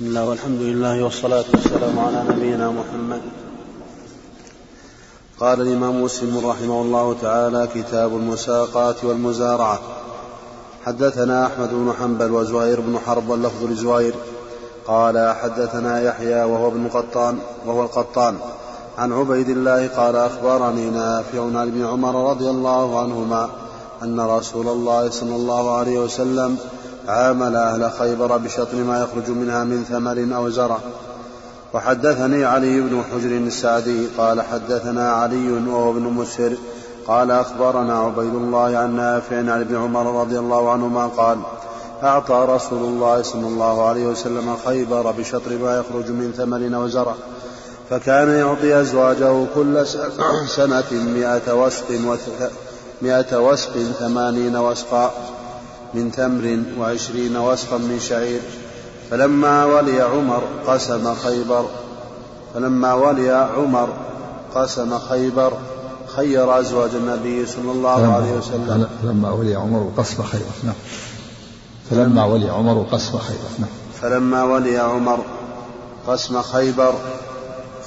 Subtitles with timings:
[0.00, 3.20] بسم الله والحمد لله والصلاة والسلام على نبينا محمد.
[5.40, 9.78] قال الإمام مسلم رحمه الله تعالى كتاب المساقات والمزارعة
[10.84, 14.14] حدثنا أحمد بن حنبل وزهير بن حرب واللفظ لزهير.
[14.86, 18.38] قال حدثنا يحيى وهو ابن قطان وهو القطان.
[18.98, 23.50] عن عبيد الله قال أخبرني نافع عن ابن عمر رضي الله عنهما
[24.02, 26.58] أن رسول الله صلى الله عليه وسلم
[27.08, 30.78] عامل أهل خيبر بشطر ما يخرج منها من ثمر أو زرع.
[31.74, 36.52] وحدثني علي بن حجر السعدي قال حدثنا علي وهو ابن مسهر
[37.06, 41.38] قال أخبرنا عبيد الله عن نافع عن ابن عمر رضي الله عنهما قال
[42.02, 47.14] أعطى رسول الله صلى الله عليه وسلم خيبر بشطر ما يخرج من ثمر أو زرع
[47.90, 49.86] فكان يعطي أزواجه كل
[50.46, 51.90] سنة مئة وسق
[53.02, 55.12] مئة وسق ثمانين وسقا.
[55.94, 58.40] من تمر وعشرين وسقا من شعير
[59.10, 61.64] فلما ولي عمر قسم خيبر
[62.54, 63.88] فلما ولي عمر
[64.54, 65.52] قسم خيبر
[66.16, 68.86] خير أزواج النبي صلى الله عليه وسلم.
[69.02, 70.74] فلما ولي عمر قسم خيبر نعم.
[71.90, 73.68] فلما ولي عمر قسم خيبر نعم.
[74.02, 75.18] فلما ولي عمر
[76.06, 76.94] قسم خيبر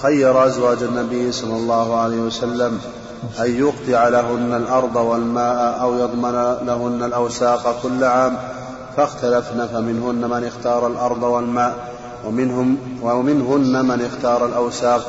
[0.02, 2.80] خير أزواج النبي صلى الله عليه وسلم.
[3.40, 6.32] أن يقطع لهن الأرض والماء أو يضمن
[6.66, 8.38] لهن الأوساق كل عام
[8.98, 11.94] فاختلفن فمنهن من اختار الأرض والماء
[12.26, 15.02] ومنهم ومنهن من اختار الأوساق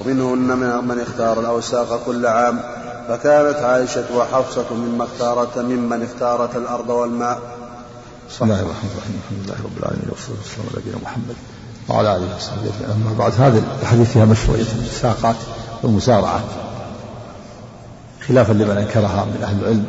[0.00, 2.60] ومنهن من اختار الأوساق كل عام.
[3.08, 7.38] فكانت عائشة وحفصة مما اختارت ممن اختارت الأرض والماء.
[8.30, 9.20] بسم الله الرحمن الرحيم.
[9.24, 11.36] الحمد لله رب العالمين والصلاة والسلام على نبينا محمد
[11.88, 15.36] وعلى آله وصحبه أما بعد هذه الحديث فيها مشروعية المساقات
[15.82, 16.63] والمزارعات.
[18.28, 19.86] خلافا لمن أنكرها من أهل العلم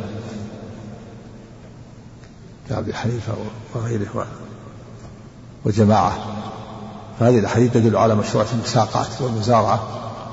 [2.68, 3.32] كأبي حنيفة
[3.74, 4.26] وغيره
[5.64, 6.18] وجماعة.
[7.20, 9.80] فهذه الأحاديث تدل على مشروعية المساقات والمزارعة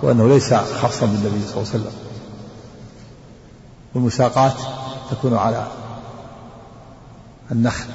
[0.01, 1.91] وأنه ليس خاصا بالنبي صلى الله عليه وسلم.
[3.95, 4.53] والمساقات
[5.11, 5.67] تكون على
[7.51, 7.85] النخل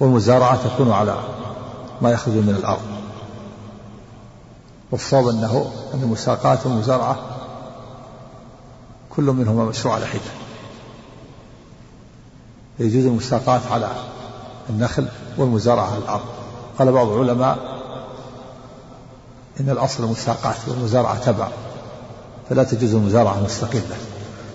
[0.00, 1.16] والمزارعة تكون على
[2.02, 2.82] ما يخرج من الأرض.
[4.90, 7.39] والصواب أنه أن المساقات والمزارعة
[9.10, 10.20] كل منهما مشروع على حدة.
[12.78, 13.90] يجوز المساقات على
[14.70, 16.24] النخل والمزارعة على الأرض.
[16.78, 17.80] قال بعض العلماء
[19.60, 21.48] إن الأصل المساقات والمزارعة تبع
[22.50, 23.96] فلا تجوز المزارعة مستقلة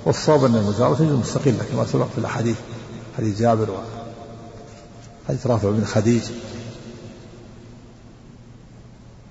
[0.05, 2.57] والصواب أن المزارعة تجوز مستقلة كما سبق في الأحاديث
[3.17, 3.67] حديث جابر
[5.27, 6.23] حديث رافع بن خديج.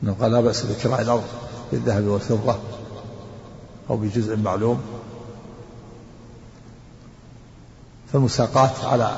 [0.03, 1.25] أنه قال لا بأس بكراء الأرض
[1.73, 2.57] بالذهب والفضة
[3.91, 4.81] أو بجزء معلوم.
[8.15, 9.17] فالمساقات على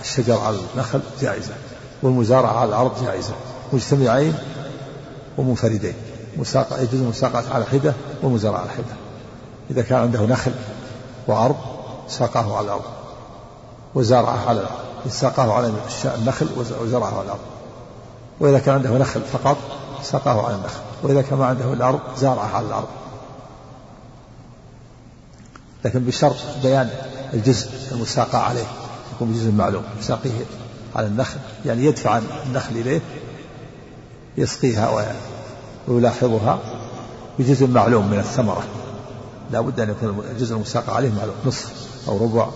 [0.00, 1.54] الشجر على النخل جائزة
[2.02, 3.34] والمزارعة على الأرض جائزة
[3.72, 4.34] مجتمعين
[5.38, 5.94] ومنفردين.
[6.36, 8.94] مساقة يجوز المساقات على حدة والمزارعة على حدة
[9.70, 10.52] إذا كان عنده نخل
[11.26, 11.56] وأرض
[12.08, 12.84] ساقاه على الأرض.
[13.94, 15.08] وزارعه على الأرض.
[15.08, 15.72] ساقاه على
[16.04, 17.40] النخل وزرعه على الأرض.
[18.40, 19.56] وإذا كان عنده نخل فقط
[20.02, 20.80] ساقاه على النخل.
[21.02, 22.88] وإذا كان ما عنده الأرض زارعه على الأرض.
[25.84, 26.90] لكن بشرط بيان
[27.34, 28.66] الجزء المساقى عليه
[29.14, 30.30] يكون بجزء معلوم يساقيه
[30.96, 33.00] على النخل يعني يدفع النخل إليه
[34.36, 35.14] يسقيها
[35.88, 36.58] ويلاحظها
[37.38, 38.64] بجزء معلوم من الثمرة.
[39.50, 42.48] لا بد أن يكون الجزء المساقى عليه معلوم نصف أو ربع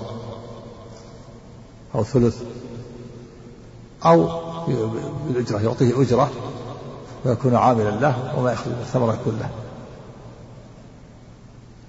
[1.95, 2.37] أو ثلث
[4.05, 4.29] أو
[5.29, 6.31] بالأجرة يعطيه أجرة
[7.25, 9.51] ويكون عاملا له وما يأخذ الثمرة كلها.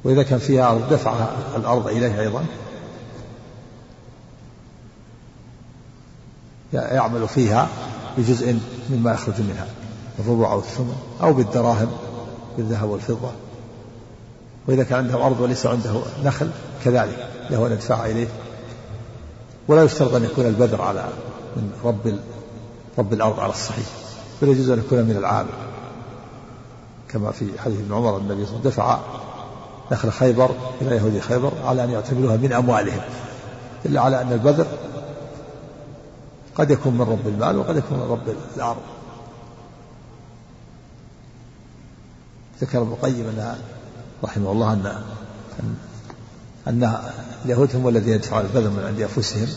[0.03, 2.45] وإذا كان فيها أرض دفع الأرض إليه أيضا.
[6.73, 7.67] يعمل فيها
[8.17, 8.59] بجزء
[8.89, 9.67] مما يخرج منها
[10.19, 11.87] الربع أو الثمن أو بالدراهم
[12.57, 13.31] بالذهب والفضة.
[14.67, 16.49] وإذا كان عنده أرض وليس عنده نخل
[16.83, 18.27] كذلك له أن يدفع إليه.
[19.67, 21.05] ولا يشترط أن يكون البذر على
[21.55, 22.19] من رب
[22.97, 23.87] رب الأرض على الصحيح
[24.41, 25.69] بل يجوز أن يكون من العامل.
[27.09, 28.99] كما في حديث ابن عمر النبي صلى الله عليه وسلم دفع
[29.91, 30.49] نخل خيبر
[30.81, 33.01] إلى يهودي خيبر على أن يعتبروها من أموالهم
[33.85, 34.67] إلا على أن البذر
[36.59, 38.81] قد يكون من رب المال وقد يكون من رب الأرض.
[42.61, 43.57] ذكر ابن القيم أن
[44.23, 45.03] رحمه الله أن
[46.67, 46.99] أن
[47.45, 49.47] اليهود هم الذين يدفعون البذر من عند أنفسهم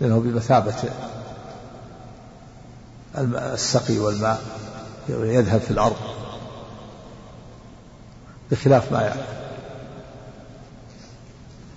[0.00, 0.74] لأنه بمثابة
[3.18, 4.42] السقي والماء
[5.08, 5.96] يذهب في الأرض
[8.50, 9.16] بخلاف ما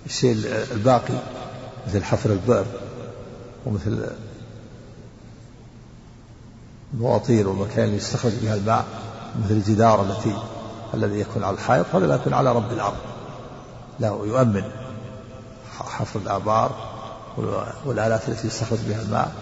[0.06, 0.32] الشيء
[0.72, 1.37] الباقي.
[1.86, 2.66] مثل حفر البئر
[3.66, 4.10] ومثل
[6.94, 8.84] المواطير والمكان اللي يستخرج بها الماء
[9.44, 10.36] مثل الجدار التي
[10.94, 12.96] الذي يكون على الحائط هذا لا يكون على رب الأرض.
[14.00, 14.64] لا يؤمن
[15.78, 16.70] حفر الآبار
[17.86, 19.32] والآلات التي يستخرج بها الماء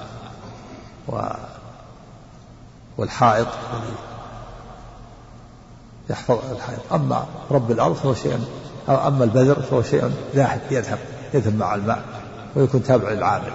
[2.98, 3.46] والحائط
[6.10, 6.92] يحفظ الحائط.
[6.92, 8.44] أما رب الأرض فهو شيء
[8.88, 10.98] أما البذر فهو شيء ذاهب يذهب
[11.34, 12.04] يذهب مع الماء.
[12.56, 13.52] ويكون تابع للعامل.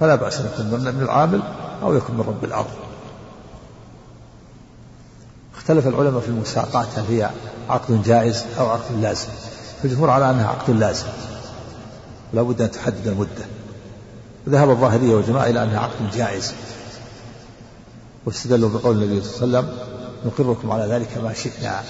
[0.00, 1.42] فلا بأس أن يكون من العامل
[1.82, 2.70] أو يكون من رب الأرض.
[5.56, 7.30] اختلف العلماء في المساقات هل هي
[7.68, 9.28] عقد جائز أو عقد لازم.
[9.82, 11.06] فالجمهور على أنها عقد لازم.
[12.32, 13.44] ولا بد أن تحدد المدة.
[14.48, 16.54] ذهب الظاهرية والجماعة إلى أنها عقد جائز.
[18.26, 19.78] واستدلوا بقول النبي صلى الله عليه وسلم
[20.26, 21.82] نقركم على ذلك ما شئنا.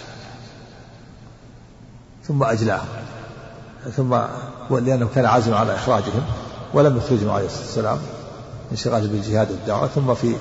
[2.24, 2.88] ثم أجلاهم
[3.96, 4.18] ثم
[4.70, 6.22] لأنه كان عازما على إخراجهم
[6.74, 7.98] ولم يخرجهم عليه الصلاة والسلام
[8.72, 10.34] انشغال بالجهاد والدعوة ثم في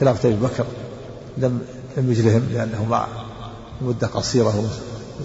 [0.00, 0.64] خلافة أبي بكر
[1.38, 1.60] لم
[1.96, 3.06] لم يجلهم لأنه مع
[3.80, 4.64] مدة قصيرة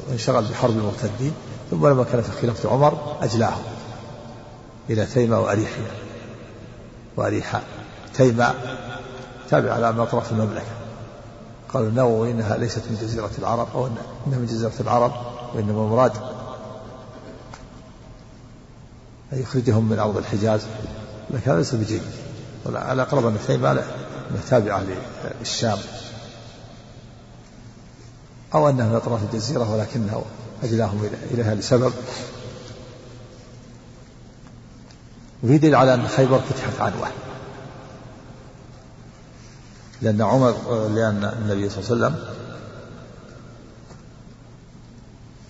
[0.10, 1.34] وانشغل بحرب المرتدين
[1.72, 3.64] ثم لما كان في خلافة عمر أجلاهم
[4.90, 5.92] إلى تيمة وأريحية.
[7.18, 7.64] وأريحاء
[8.14, 8.54] تيمة
[9.50, 10.78] تابع على أطراف المملكة.
[11.74, 15.12] قالوا النووي إنها ليست من جزيرة العرب أو إنها من جزيرة العرب
[15.56, 16.37] وإنما المراد أن
[19.32, 20.62] يخرجهم من أرض الحجاز
[21.30, 22.02] لكن هذا ليس بجيد.
[22.66, 23.84] على أقرب أن تيمة
[24.50, 24.84] تابعة
[25.42, 25.78] للشام.
[28.54, 30.26] أو أنها من أطراف الجزيرة ولكنه
[30.64, 31.94] أجلاهم إليها لسبب.
[35.44, 37.08] وفي دليل على أن خيبر فتحت عنوة
[40.02, 40.52] لأن عمر
[40.88, 42.34] لأن النبي صلى الله عليه وسلم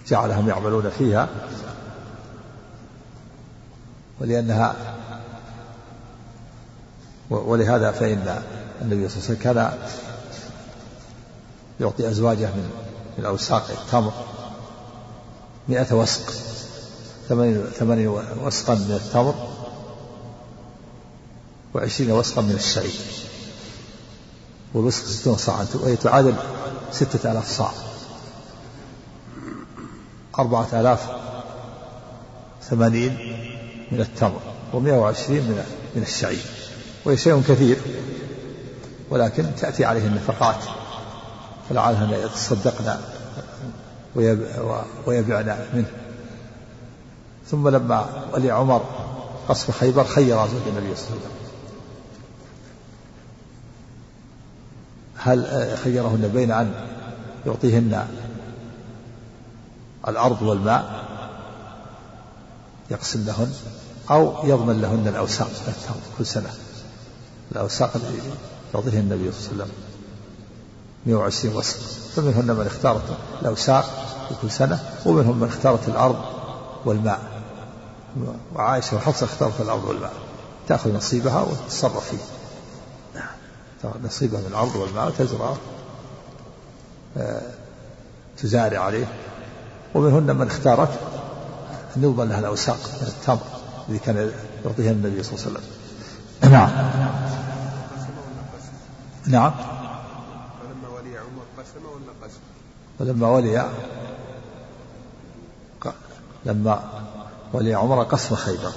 [0.07, 1.29] جعلهم يعملون فيها.
[4.21, 4.75] ولأنها
[7.29, 8.41] ولهذا فإن
[8.81, 9.77] النبي صلى الله عليه وسلم كان
[11.79, 12.69] يعطي أزواجه من
[13.17, 14.13] من أوساق التمر
[15.69, 16.31] مئة وسق
[17.79, 18.07] ثمانين,
[18.43, 19.35] وسقا من التمر
[21.73, 22.91] وعشرين وسقا من الشعير.
[24.73, 26.35] والوسق ستون صاعا وهي تعادل
[26.91, 27.71] ستة آلاف صاع.
[30.39, 31.09] أربعة آلاف
[32.69, 33.17] ثمانين
[33.91, 34.41] من التمر
[34.73, 35.63] ومئة وعشرين من
[35.95, 36.45] من الشعير
[37.05, 37.77] وهي شيء كثير
[39.09, 40.63] ولكن تأتي عليه النفقات
[41.69, 42.97] فلعلهن يتصدقن
[45.05, 45.91] ويبعن منه.
[47.51, 48.85] ثم لما ولي عمر
[49.49, 51.37] قصف خيبر خير زوج النبي صلى الله عليه وسلم.
[55.17, 56.73] هل خيرهن بين أن
[57.45, 58.07] يعطيهن
[60.07, 61.06] الأرض والماء؟
[62.91, 63.53] يقسم لهن
[64.11, 65.51] أو يضمن لهن الأوساق
[66.17, 66.49] كل سنة.
[67.51, 68.21] الأوساق التي
[68.73, 69.71] يعطيها النبي صلى الله عليه وسلم.
[71.05, 71.77] 120 وسق
[72.15, 73.85] فمنهن من اختارت الأوساق
[74.41, 76.21] كل سنة ومنهم من اختارت الأرض
[76.85, 77.19] والماء.
[78.55, 80.13] وعائشة وحفصة اختارت الأرض والماء.
[80.67, 82.17] تأخذ نصيبها وتتصرف فيه
[84.05, 85.57] نصيبها من الأرض والماء وتزرعه
[87.17, 87.41] آه،
[88.37, 89.05] تزارع عليه.
[89.95, 90.99] ومنهن من اختارت
[92.03, 93.39] يضمن لها الأوساق من التمر
[93.89, 94.31] الذي كان
[94.65, 95.63] يعطيها النبي صلى الله عليه وسلم.
[96.51, 96.69] نعم.
[99.27, 99.51] نعم.
[100.61, 102.39] فلما ولي عمر قسم ولا قسم؟
[102.99, 103.69] ولما ولي
[106.45, 107.03] لما
[107.53, 108.71] ولي عمر قسم خيبر.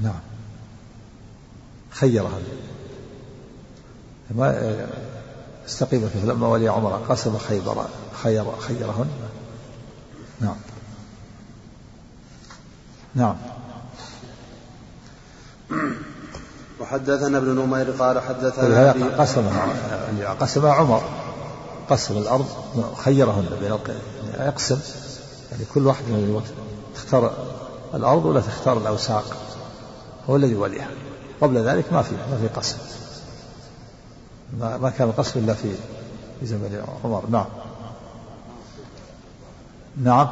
[0.00, 0.20] نعم.
[1.90, 2.38] خيرها
[4.30, 4.86] ما
[5.66, 7.86] استقيم لما ولي عمر قسم خيبر
[8.22, 9.08] خير خيرهن.
[10.40, 10.56] نعم.
[13.14, 13.36] نعم.
[16.80, 19.48] وحدثنا ابن نمير قال حدثنا قسم.
[20.40, 21.02] قسم عمر.
[21.90, 22.46] قسم الأرض
[22.96, 23.78] خيرهن بين
[24.46, 24.80] يقسم
[25.52, 26.52] يعني كل واحد من الوقت
[26.94, 27.32] تختار
[27.94, 29.36] الأرض ولا تختار الأوساق.
[30.30, 30.88] هو الذي يوليها
[31.40, 32.78] قبل ذلك ما في ما في قسم.
[34.60, 35.74] ما كان القسم إلا في
[36.40, 37.22] في زمن عمر.
[37.30, 37.46] نعم.
[39.96, 40.28] نعم.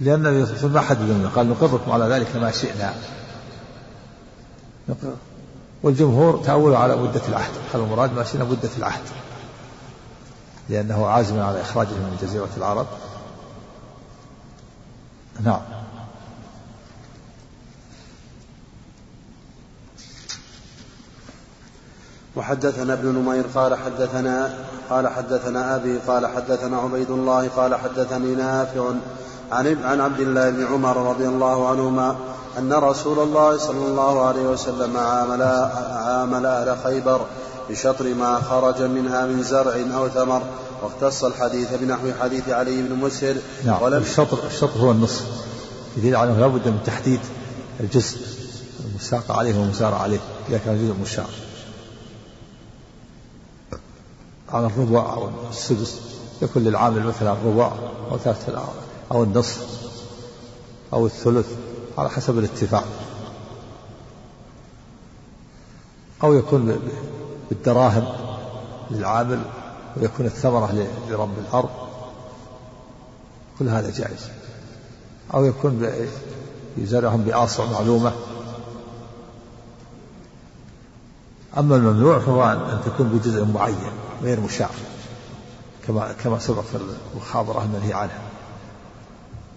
[0.00, 2.94] لأن النبي صلى الله عليه وسلم ما حدد قال نقركم على ذلك ما شئنا.
[5.82, 7.52] والجمهور تأولوا على مدة العهد.
[7.72, 9.02] قال المراد ما شئنا مدة العهد.
[10.68, 12.86] لأنه عازم على إخراجه من جزيرة العرب.
[15.44, 15.60] نعم.
[22.36, 24.54] وحدثنا ابن نمير قال حدثنا
[24.90, 28.90] قال حدثنا أبي قال حدثنا عبيد الله قال حدثني نافع
[29.52, 32.16] عن عن عبد الله بن عمر رضي الله عنهما
[32.58, 35.42] أن رسول الله صلى الله عليه وسلم عامل
[35.92, 37.20] عامل أهل خيبر
[37.70, 40.42] بشطر ما خرج منها من زرع أو ثمر
[40.82, 45.24] واختص الحديث بنحو حديث علي بن مسهر نعم ولم الشطر الشطر هو النصف.
[45.96, 47.20] يدل على أنه لابد من تحديد
[47.80, 48.18] الجزء
[48.90, 51.30] المساق عليه والمسار عليه إذا كان جزء مشار.
[54.52, 56.00] على الربع أو السدس
[56.42, 57.72] يكون للعامل مثلا الربع
[58.10, 58.52] أو ثلاثة
[59.12, 59.66] أو النصف
[60.92, 61.46] أو الثلث
[61.98, 62.84] على حسب الاتفاق.
[66.22, 66.78] أو يكون
[67.48, 68.04] بالدراهم
[68.90, 69.42] للعامل
[69.96, 71.70] ويكون الثمرة لرب الأرض.
[73.58, 74.28] كل هذا جائز.
[75.34, 75.90] أو يكون
[76.76, 78.12] يزرعهم بآصع معلومة.
[81.58, 84.70] أما الممنوع فهو أن تكون بجزء معين غير مشاع
[85.86, 86.78] كما كما سبق في
[87.14, 88.22] المخابرة المنهي عنها.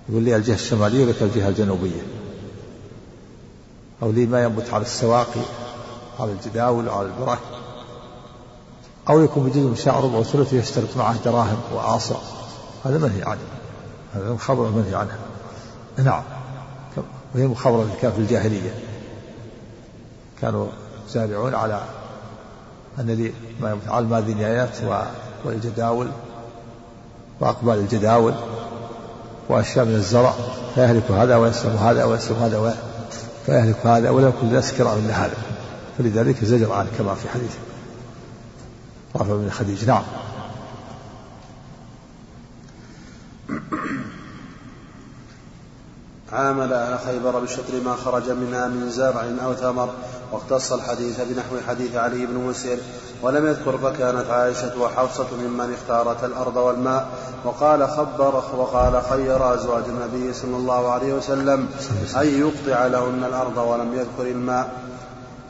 [0.09, 2.01] يقول لي الجهة الشمالية ولك الجهة الجنوبية؟
[4.03, 5.41] أو لي ما ينبت على السواقي
[6.19, 7.39] على الجداول وعلى البرك.
[9.09, 12.15] أو يكون بجزء مشاع ربع وثلث يشترط معه دراهم وآصع
[12.85, 13.39] هذا منهي عنه.
[14.13, 15.17] هذا المخابرة منهي عنها
[15.97, 16.23] نعم.
[17.35, 18.79] وهي المخابرة اللي كانت في الجاهلية.
[20.41, 20.67] كانوا
[21.07, 21.83] يسارعون على
[22.99, 24.77] أن لي ما على الماذنيات
[25.45, 26.11] والجداول
[27.39, 28.33] وأقبال الجداول.
[29.49, 30.33] وأشياء من الزرع
[30.75, 32.75] فيهلك هذا ويسلم هذا ويسلم هذا
[33.45, 35.35] فيهلك هذا ولا يكون الناس كراء من هذا.
[35.97, 37.51] فلذلك زجر عنه كما في حديث
[39.15, 40.03] رافع بن خديج نعم.
[46.33, 49.89] عامل أهل خيبر بشطر ما خرج منها من زرع أو ثمر
[50.31, 52.77] واختص الحديث بنحو حديث علي بن مسير
[53.21, 57.07] ولم يذكر فكانت عائشة وحفصة ممن اختارت الأرض والماء
[57.43, 61.67] وقال خبر وقال خير أزواج النبي صلى الله عليه وسلم
[62.17, 64.71] أن يقطع لهن الأرض ولم يذكر الماء.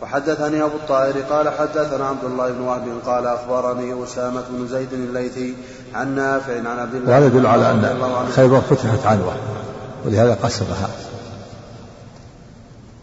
[0.01, 5.55] وحدثني أبو الطاهر قال حدثنا عبد الله بن وهب قال أخبرني أسامة بن زيد الليثي
[5.95, 9.33] عن نافع عن عبد الله وهذا يدل على أن خيبر فتحت عنوة.
[10.05, 10.89] ولهذا قسمها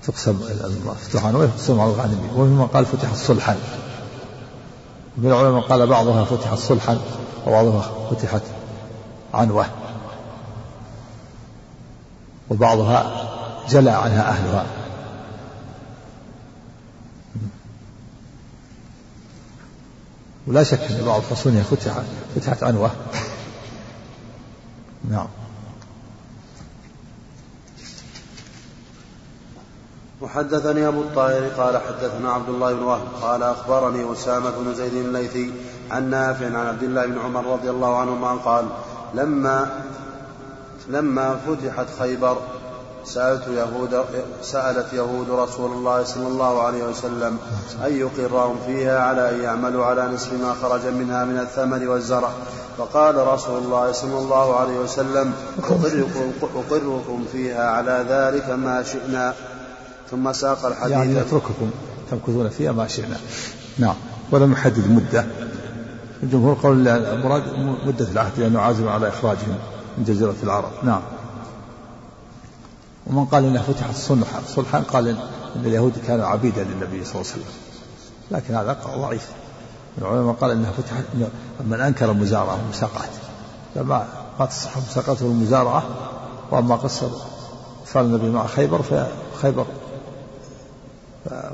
[0.07, 0.41] تقسم
[0.87, 3.57] مفتوح عنوة ويقسم على الغانمين ومن قال فتحت صلحا
[5.17, 6.99] من العلماء قال بعضها فتحت صلحا
[7.47, 8.43] وبعضها فتحت
[9.35, 9.67] عنوة.
[12.51, 13.29] وبعضها
[13.69, 14.67] جلى عنها أهلها.
[20.47, 22.03] ولا شك أن بعض فصولها فتحت
[22.37, 22.91] فتحت عنوة.
[25.11, 25.29] نعم.
[30.21, 35.53] وحدثني أبو الطاهر قال حدثنا عبد الله بن وهب قال أخبرني أسامة بن زيد الليثي
[35.91, 38.65] عن نافع عن عبد الله بن عمر رضي الله عنهما قال
[39.15, 39.69] لما
[40.89, 42.37] لما فتحت خيبر
[43.05, 44.05] سألت يهود
[44.43, 47.39] سألت يهود رسول الله صلى الله عليه وسلم
[47.87, 52.31] أن يقرهم فيها على أن يعملوا على نصف ما خرج منها من الثمر والزرع؟
[52.79, 55.33] فقال رسول الله صلى الله عليه وسلم
[56.55, 59.35] أقركم, فيها على ذلك ما شئنا.
[60.11, 60.93] ثم ساق الحديث.
[60.93, 61.71] يعني نترككم
[62.11, 63.17] تمكثون فيها ما شئنا.
[63.79, 63.95] نعم.
[64.31, 65.27] ولم يحدد مدة.
[66.23, 67.43] الجمهور قول المراد
[67.87, 69.59] مدة العهد لأنه عازم على إخراجهم
[69.99, 70.71] من جزيرة العرب.
[70.83, 71.01] نعم.
[73.07, 77.43] ومن قال إنها فتحت صلحا صلحا قال إن اليهود كانوا عبيدا للنبي صلى الله عليه
[77.43, 77.55] وسلم.
[78.31, 79.29] لكن هذا ضعيف.
[79.99, 81.05] العلماء قال إنها فتحت
[81.67, 83.09] من أنكر المزارعة والمساقات
[83.75, 84.07] فما
[84.41, 85.83] ما تصح المساقات والمزارعه
[86.51, 87.11] وأما قصة
[87.87, 89.67] فعل النبي مع خيبر فخيبر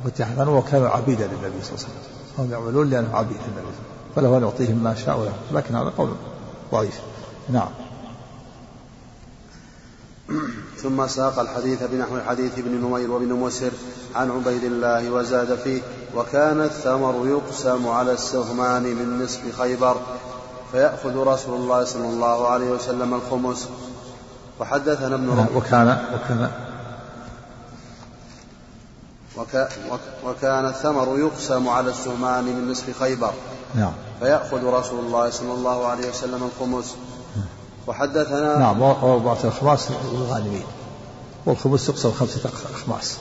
[0.04, 2.14] فتحت عنه وكانوا عبيدا للنبي صلى الله عليه وسلم.
[2.38, 3.72] هم يعملون لانهم عبيد للنبي
[4.16, 6.10] فله أن يعطيهم ما شاء لكن هذا قول
[6.72, 7.00] ضعيف.
[7.48, 7.68] نعم.
[10.82, 13.70] ثم ساق الحديث بنحو حديث ابن نمير وابن مسر
[14.14, 15.82] عن عبيد الله وزاد فيه
[16.16, 19.96] وكان الثمر يقسم على السهمان من نصف خيبر
[20.72, 23.68] فيأخذ رسول الله صلى الله عليه وسلم الخمس.
[24.60, 26.50] وحدثنا ابن وكان وكان
[29.38, 29.68] وك
[30.26, 33.32] وكان الثمر يقسم على السهمان من نصف خيبر.
[33.74, 33.92] نعم.
[34.20, 36.94] فيأخذ رسول الله صلى الله عليه وسلم الخمس.
[37.86, 40.64] وحدثنا نعم وأربعة الأخماس للغانمين
[41.46, 43.16] والخمس يقسم خمسة أخماس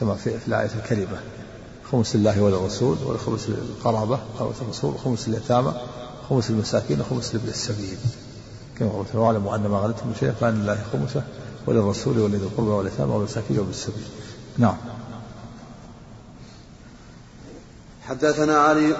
[0.00, 1.18] كما في, في الآية الكريمة.
[1.92, 5.72] خمس لله وللرسول والخمس للقرابة أو الرسول وخمس لليتامى
[6.30, 7.98] خمس للمساكين وخمس لابن السبيل.
[8.78, 11.22] كما قلت واعلموا أن ما غنمتم من شيء فأن لله خمسة
[11.66, 14.08] وللرسول ولذي القربى واليتامى والمساكين وابن السبيل.
[14.58, 14.76] نعم.
[18.08, 18.94] حدثنا علي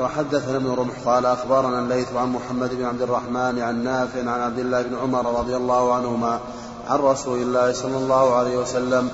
[0.00, 4.58] وحدثنا ابن رمح قال أخبرنا الليث عن محمد بن عبد الرحمن عن نافع عن عبد
[4.58, 6.40] الله بن عمر رضي الله عنهما
[6.88, 9.10] عن رسول الله صلى الله عليه وسلم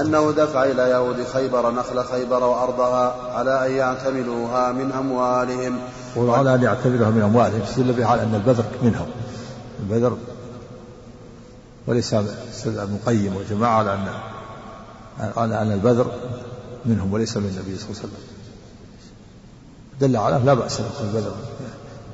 [0.00, 5.78] أنه دفع إلى يهود خيبر نخل خيبر وأرضها على أن يعتملوها من أموالهم.
[6.16, 7.60] وعلى أن يعتملوها من أموالهم.
[7.62, 9.06] استدل بها على أن البذر منهم.
[9.80, 10.16] البذر
[11.86, 14.08] وليس ابن القيم وجماعه على ان
[15.36, 16.06] على ان البذر
[16.86, 18.39] منهم وليس من النبي صلى الله عليه وسلم.
[20.00, 21.34] دل على لا بأس أن يكون البذر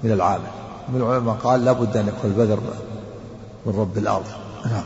[0.03, 0.51] من العامل
[0.89, 2.61] من العلماء قال لا بد أن يكون البذر
[3.67, 4.25] من رب الأرض.
[4.65, 4.85] نعم.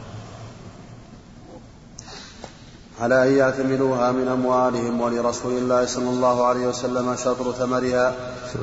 [3.00, 8.14] على أن يعتملوها من أموالهم ولرسول الله صلى الله عليه وسلم شطر ثمرها.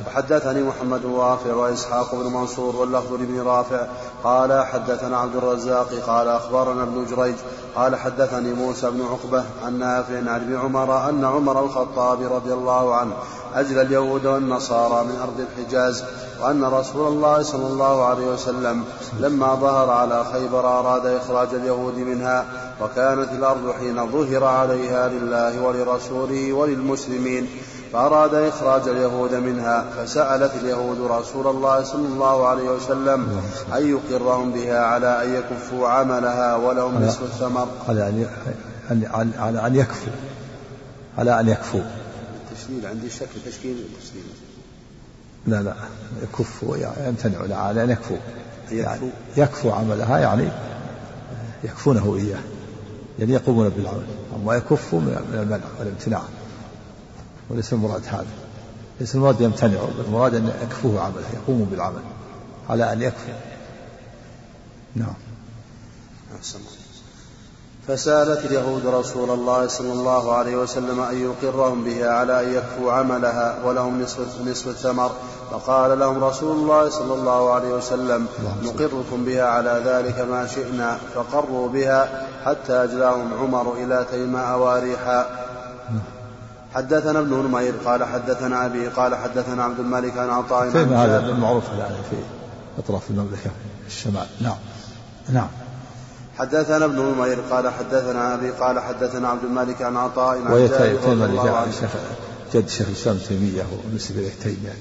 [0.06, 3.86] وحدثني محمد رافع وإسحاق بن منصور واللفظ لابن رافع.
[4.24, 7.34] قال حدثنا عبد الرزاق قال أخبرنا ابن جريج.
[7.76, 12.94] قال حدثني موسى بن عقبة عن نافع عن ابن عمر أن عمر الخطاب رضي الله
[12.94, 13.12] عنه
[13.54, 16.04] أجل اليهود والنصارى من أرض الحجاز
[16.42, 18.84] وأن رسول الله صلى الله عليه وسلم
[19.20, 22.67] لما ظهر على خيبر أراد إخراج اليهود منها.
[22.80, 27.48] وكانت الأرض حين ظهر عليها لله ولرسوله وللمسلمين
[27.92, 33.42] فأراد إخراج اليهود منها فسألت اليهود رسول الله صلى الله عليه وسلم
[33.76, 37.68] أن يقرهم بها على أن يكفوا عملها ولهم نصف الثمر.
[37.88, 38.08] على
[38.90, 40.12] أن على أن يكفوا.
[41.18, 41.80] على أن يكفوا.
[42.50, 44.22] التشكيل عندي شك تشكيل التشكيل
[45.46, 45.74] لا لا
[46.22, 48.16] يكفوا يعني يمتنع لا على أن يكفوا.
[48.72, 50.48] يعني يكفوا عملها يعني
[51.64, 52.57] يكفونه إياه.
[53.18, 54.06] يعني يقومون بالعمل
[54.36, 56.22] أما يكفوا من المنع والامتناع.
[57.50, 58.26] وليس المراد هذا.
[59.00, 62.02] ليس المراد يمتنع المراد أن يكفوه عمله يقوموا بالعمل
[62.68, 63.34] على أن يكفوا
[64.94, 65.14] نعم.
[67.88, 73.58] فسالت اليهود رسول الله صلى الله عليه وسلم أن يقرهم بها على أن يكفوا عملها
[73.64, 75.10] ولهم نصف, نصف الثمر.
[75.50, 78.26] فقال لهم رسول الله صلى الله عليه وسلم
[78.64, 80.98] نقركم بها على ذلك ما شئنا.
[81.14, 85.26] فقروا بها حتى أجلاهم عمر إلى تيماء واريحا.
[86.74, 91.94] حدثنا ابن نمير قال حدثنا أبي قال حدثنا عبد الملك عن عطاء هذا المعروف الآن
[92.10, 92.16] في
[92.78, 93.50] أطراف المملكة
[93.86, 94.26] الشمال.
[94.40, 94.56] نعم.
[95.28, 95.48] نعم.
[96.38, 100.52] حدثنا ابن نمير قال حدثنا أبي قال حدثنا عبد الملك عن عطاء عن
[101.54, 101.90] عن شيخ
[102.54, 104.72] جد شيخ الإسلام تيمية ونسب إليه تيمية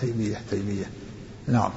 [0.00, 0.90] تيمية تيمية
[1.48, 1.70] نعم.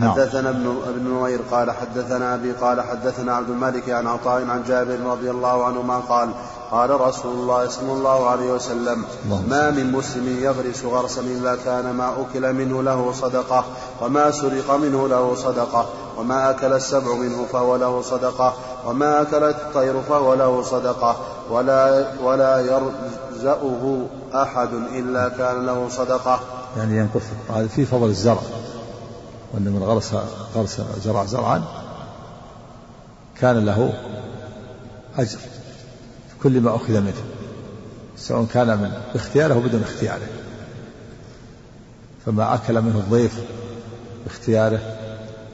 [0.00, 5.00] حدثنا ابن ابن نمير قال حدثنا أبي قال حدثنا عبد الملك عن عطاء عن جابر
[5.00, 6.28] رضي الله عنهما قال
[6.70, 9.04] قال رسول الله صلى الله عليه وسلم
[9.48, 13.64] ما من مسلم يغرس غرسا إلا كان ما أكل منه له صدقة
[14.00, 15.86] وما سرق منه له صدقة
[16.18, 18.54] وما أكل السبع منه فهو له صدقة
[18.86, 21.16] وما اكلت الطير فهو له صدقة
[21.50, 26.40] ولا ولا يرزأه أحد إلا كان له صدقة.
[26.76, 28.40] يعني ينقص هذا في فضل الزرع
[29.52, 30.14] وأن من غرس
[30.54, 31.64] غرس زرع زرعا
[33.40, 33.92] كان له
[35.18, 35.38] أجر
[36.28, 37.22] في كل ما أخذ منه
[38.16, 40.26] سواء كان من باختياره أو بدون اختياره.
[42.26, 43.40] فما أكل منه الضيف
[44.26, 44.80] باختياره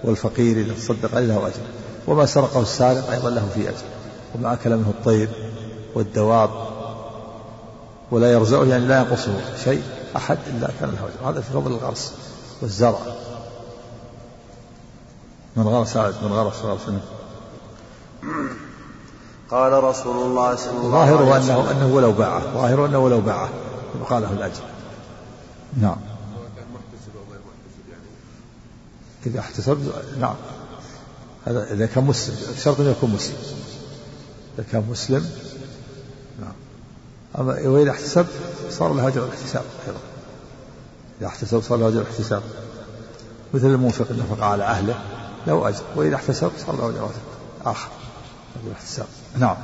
[0.04, 1.60] والفقير إذا تصدق عليه له أجر
[2.06, 3.84] وما سرقه السارق أيضا له فيه أجر.
[4.34, 5.28] وما أكل منه الطير
[5.94, 6.50] والدواب
[8.10, 9.32] ولا يرزقه يعني لا ينقصه
[9.64, 9.82] شيء
[10.16, 11.30] أحد إلا كان له أجر.
[11.30, 12.12] هذا في فضل الغرس
[12.62, 12.98] والزرع.
[15.58, 17.00] من غرس من غرس غرسا
[19.50, 21.26] قال رسول الله صلى الله عليه وسلم.
[21.26, 23.48] ظاهره انه أنه ولو باعه ظاهره أنه ولو باعه
[23.94, 24.62] يبقى له الأجر.
[25.80, 25.96] نعم.
[29.26, 30.34] إذا احتسب نعم.
[31.46, 33.36] هذا إذا كان مسلم شرط أن يكون مسلم.
[34.58, 35.30] إذا كان مسلم
[36.40, 36.52] نعم.
[37.38, 38.26] أما وإذا احتسب
[38.70, 40.00] صار له أجر الاحتساب أيضا.
[41.20, 42.42] إذا احتسب صار له أجر الاحتساب.
[43.54, 44.98] مثل المنفق النفقة على أهله.
[45.48, 47.10] له أجر وإذا احتسب صار له أجر
[47.66, 47.88] آخر.
[48.72, 49.06] احتساب
[49.38, 49.56] نعم.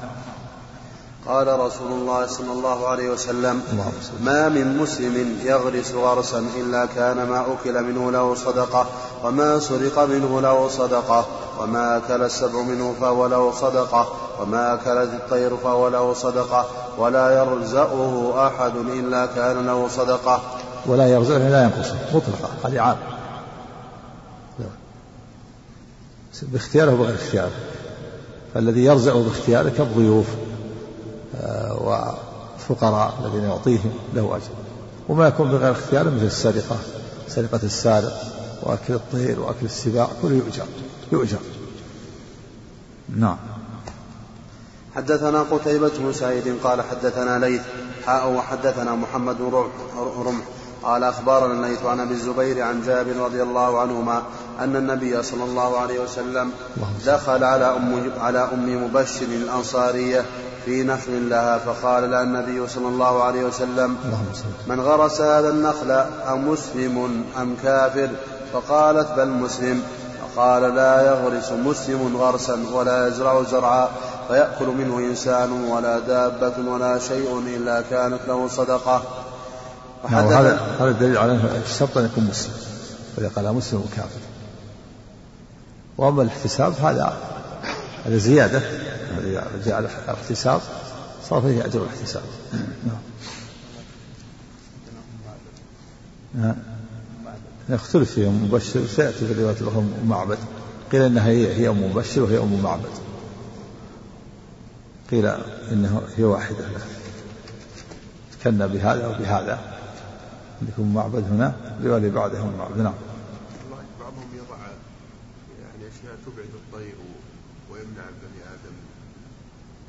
[1.29, 3.63] قال رسول الله صلى الله عليه وسلم
[4.25, 8.87] ما من مسلم يغرس غرسا إلا كان ما أكل منه له صدقة
[9.25, 11.25] وما سرق منه له صدقة
[11.61, 14.09] وما أكل السبع منه فهو له صدقة
[14.41, 16.67] وما أكلت الطير فهو له صدقة
[16.99, 20.41] ولا يرزقه أحد إلا كان له صدقة.
[20.87, 21.97] ولا يرزقه لا ينقصه.
[22.15, 22.97] مطلقة هذه عام
[26.43, 27.53] باختياره وبغير اختياره
[28.55, 30.27] فالذي يرزقه باختياره كالضيوف
[31.41, 32.15] آه،
[32.69, 34.51] وفقراء الذين يعطيهم له أجر.
[35.09, 36.77] وما يكون بغير اختياره مثل السرقة
[37.29, 38.23] سرقة السارق
[38.63, 40.67] وأكل الطير وأكل السباع كله يؤجر
[41.13, 41.39] يؤجر.
[43.17, 43.37] نعم.
[44.97, 47.63] حدثنا قتيبة بن سعيد قال حدثنا ليث
[48.07, 49.37] حاء وحدثنا محمد
[50.27, 50.45] رمح
[50.83, 54.23] قال أخبرنا الليث عن أبي الزبير عن جابر رضي الله عنهما
[54.61, 56.51] أن النبي صلى الله عليه وسلم
[57.07, 60.25] دخل على أم على أم مبشر الأنصارية
[60.65, 63.97] في نخل لها فقال لها النبي صلى الله عليه وسلم
[64.67, 65.91] من غرس هذا النخل
[66.33, 68.09] أمسلم أم كافر؟
[68.53, 69.83] فقالت بل مسلم.
[70.37, 73.89] فقال لا يغرس مسلم غرسا ولا يزرع زرعا
[74.29, 79.03] فيأكل منه إنسان ولا دابة ولا شيء إلا كانت له صدقة.
[80.11, 82.53] نعم هذا هذا دليل على الشرط أن يكون مسلم
[83.17, 84.34] وإذا قال مسلم وكافر
[85.99, 87.19] وأما الاحتساب هذا
[88.07, 88.63] هذا زيادة
[89.67, 90.61] جاء الاحتساب
[91.29, 92.23] صار فيه أجر الاحتساب.
[92.85, 92.99] نعم.
[96.35, 96.57] نعم
[97.69, 100.39] يختلف فيه أم مبشر سيأتي في الرواية الأخرى أم معبد.
[100.93, 102.91] قيل إنها هي هي أم مبشر وهي أم معبد.
[105.11, 105.27] قيل
[105.73, 106.65] إنها هي واحدة.
[108.41, 109.59] تكنى بهذا وبهذا.
[110.63, 111.55] عندكم معبد هنا
[111.85, 112.81] رواية بعدهم معبد.
[112.81, 112.95] نعم.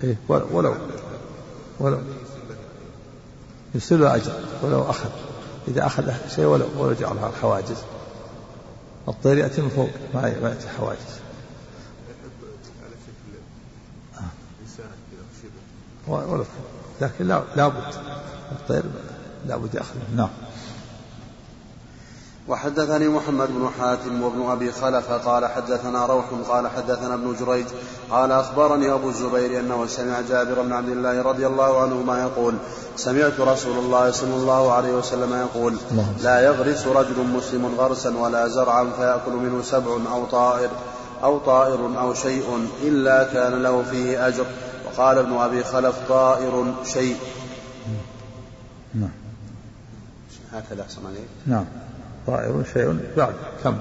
[0.05, 0.75] إيه ولو
[1.79, 1.97] ولو
[3.75, 5.09] يرسل له أجر ولو أخذ.
[5.67, 7.77] إذا أخذ شيء ولو ولو جعلها حواجز
[9.07, 10.99] الطير يأتي من فوق ما يأتي حواجز.
[16.07, 16.45] شبه ولو
[17.01, 17.93] لكن لا لابد
[18.51, 18.83] الطير
[19.47, 20.01] لابد يأخذه.
[20.15, 20.29] نعم.
[22.47, 27.65] وحدثني محمد بن حاتم وابن أبي خلف قال حدثنا روح قال حدثنا ابن جريج
[28.11, 32.55] قال أخبرني أبو الزبير أنه سمع جابر بن عبد الله رضي الله عنهما يقول
[32.95, 35.77] سمعت رسول الله صلى الله عليه وسلم يقول
[36.23, 40.69] لا يغرس رجل مسلم غرسا ولا زرعا فيأكل منه سبع أو طائر
[41.23, 44.45] أو طائر أو شيء إلا كان له فيه أجر.
[44.85, 47.15] وقال ابن أبي خلف طائر شيء.
[48.93, 49.09] نعم.
[50.53, 51.65] هكذا أحسن عليك نعم.
[52.27, 53.33] طائر شيء؟ بعد
[53.63, 53.77] كم؟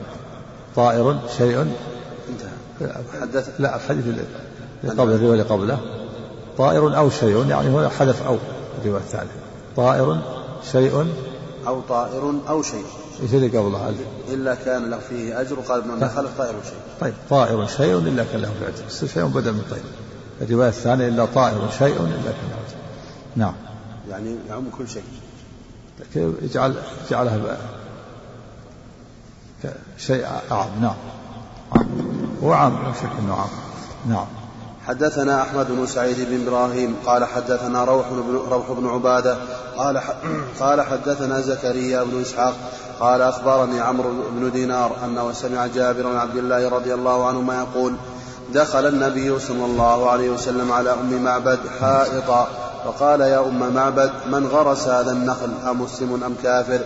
[0.77, 3.51] طائر شيء؟ انتهى حدث.
[3.59, 4.23] لا الحديث اللي
[5.03, 5.79] قبل الرواية اللي قبله.
[6.59, 8.37] طائر أو شيء يعني هو حذف أو
[8.83, 9.31] الرواية الثانية.
[9.77, 10.23] طائر
[10.73, 11.07] شيء.
[11.67, 12.85] أو طائر أو شيء.
[13.23, 13.95] إيش اللي قبله؟
[14.33, 16.79] إلا كان له فيه أجر قال ابن أبي خلف طائر شيء.
[17.01, 18.87] طيب طائر شيء إلا كان له فيه أجر.
[18.89, 19.83] بس شيء بدل من طير.
[20.43, 22.77] الرواية الثانية إلا طائر شيء إلا كان له أجر.
[23.37, 23.55] نعم.
[24.11, 25.03] يعني يعم كل شيء.
[26.01, 26.75] لكن اجعل
[27.09, 27.57] اجعلها
[29.99, 30.95] شيء أعم نعم.
[32.43, 33.49] عام لا شك أنه عام
[34.09, 34.27] نعم.
[34.87, 39.37] حدثنا أحمد بن سعيد بن إبراهيم قال حدثنا روح بن, روح بن عبادة
[39.77, 40.01] قال
[40.61, 42.55] قال حدثنا زكريا بن إسحاق
[43.01, 47.95] قال أخبرني عمرو بن دينار أنه سمع جابر بن عبد الله رضي الله عنهما يقول
[48.55, 52.49] دخل النبي صلى الله عليه وسلم على أم معبد حائطا
[52.85, 56.81] فقال يا أم معبد من غرس هذا النخل أمسلم أم كافر؟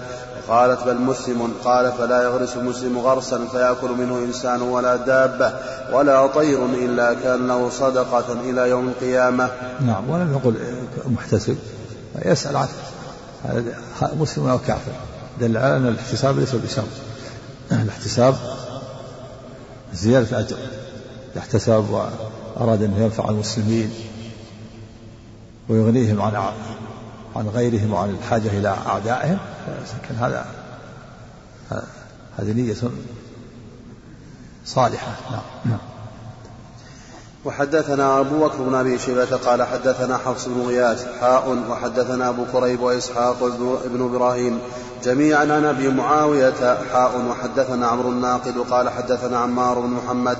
[0.48, 1.52] قالت بل مسلم.
[1.64, 5.52] قال فلا يغرس المسلم غرسا فيأكل منه إنسان ولا دابة
[5.92, 9.50] ولا طير إلا كان له صدقة إلى يوم القيامة.
[9.80, 10.54] نعم ولم يقل
[11.06, 11.56] محتسب.
[12.24, 12.68] يسأل عنه
[14.02, 14.92] مسلم أو كافر.
[15.40, 16.84] دل على أن الاحتساب ليس بشرط.
[17.72, 18.34] الاحتساب
[19.94, 20.56] زيادة أجر.
[21.38, 23.94] احتسب وأراد أن ينفع المسلمين.
[25.68, 26.52] ويغنيهم عن
[27.36, 29.38] عن غيرهم وعن الحاجة إلى أعدائهم.
[29.68, 30.46] لكن هذا
[32.38, 32.74] هذه نية
[34.64, 35.12] صالحة.
[35.30, 35.40] نعم.
[35.64, 35.78] نعم.
[37.44, 42.80] وحدثنا أبو بكر بن أبي شيبة قال حدثنا حفص بن غياث حاء وحدثنا أبو كريب
[42.80, 43.44] وإسحاق
[43.86, 44.58] بن إبراهيم.
[45.04, 50.38] جميعا عن أبي معاوية حاء وحدثنا عمرو الناقد قال حدثنا عمار بن محمد.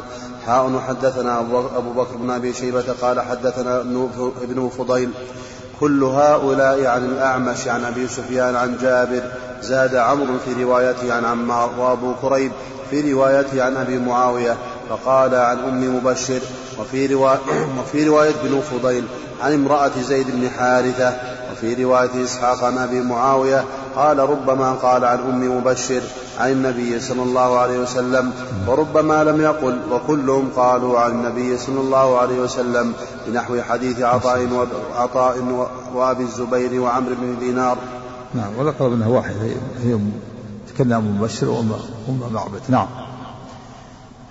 [0.49, 1.41] حاء وحدثنا
[1.77, 3.81] أبو بكر بن أبي شيبة قال حدثنا
[4.43, 5.11] ابن فضيل.
[5.81, 9.23] كل هؤلاء عن الأعمش عن أبي سفيان عن جابر
[9.63, 12.53] زاد عمرو في روايته عن عمار وأبو كريب
[12.91, 14.57] في روايته عن أبي معاوية
[14.89, 16.41] فقال عن أم مبشر
[16.81, 17.39] وفي رواية,
[17.81, 19.05] وفي رواية بن فضيل
[19.43, 21.17] عن امرأة زيد بن حارثة
[21.53, 23.65] وفي رواية إسحاق عن أبي معاوية
[23.97, 26.03] قال ربما قال عن أم مبشر
[26.39, 28.33] عن النبي صلى الله عليه وسلم
[28.67, 32.93] وربما لم يقل وكلهم قالوا عن النبي صلى الله عليه وسلم
[33.27, 37.79] بنحو حديث عطاء عطاء وأبي الزبير وعمرو بن دينار.
[38.35, 39.37] نعم ولقب أنها واحدة
[39.85, 39.99] هي
[40.75, 41.73] تكلم مبشر أم
[42.33, 42.87] معبد نعم.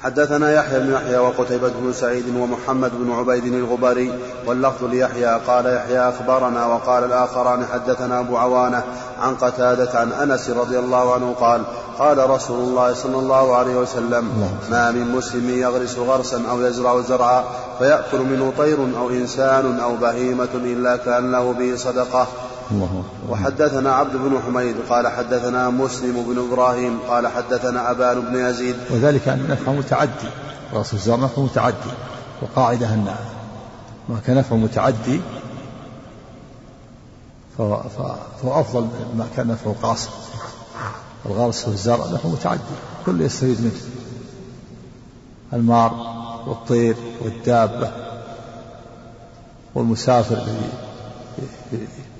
[0.04, 4.14] حدثنا يحيى بن يحيى وقتيبة بن سعيد ومحمد بن عبيد الغبري
[4.46, 8.84] واللفظ ليحيى قال يحيى أخبرنا وقال الآخران حدثنا أبو عوانة
[9.22, 11.62] عن قتادة عن أنس رضي الله عنه قال
[12.00, 17.44] قال رسول الله صلى الله عليه وسلم ما من مسلم يغرس غرسا أو يزرع زرعا
[17.80, 22.28] فيأكل منه طير أو إنسان أو بهيمة إلا كان له به صدقة
[22.72, 23.04] الله.
[23.30, 28.76] وحدثنا عبد بن حميد قال حدثنا مسلم بن إبراهيم قال حدثنا أبان بن يزيد.
[28.90, 30.30] وذلك أن نفع متعدي.
[30.74, 31.92] رأس الزرع نفع متعدي.
[32.42, 33.16] وقاعدة أن
[34.10, 35.22] ما كان نفع متعدي
[37.58, 37.84] فهو,
[38.42, 40.10] فهو افضل ما كان نفع قاصر.
[41.26, 42.62] الغرس والزرع نفع متعدي.
[43.06, 43.82] كل يستفيد منه.
[45.54, 45.92] المار
[46.48, 47.92] والطير والدابة
[49.76, 50.70] والمسافر الذي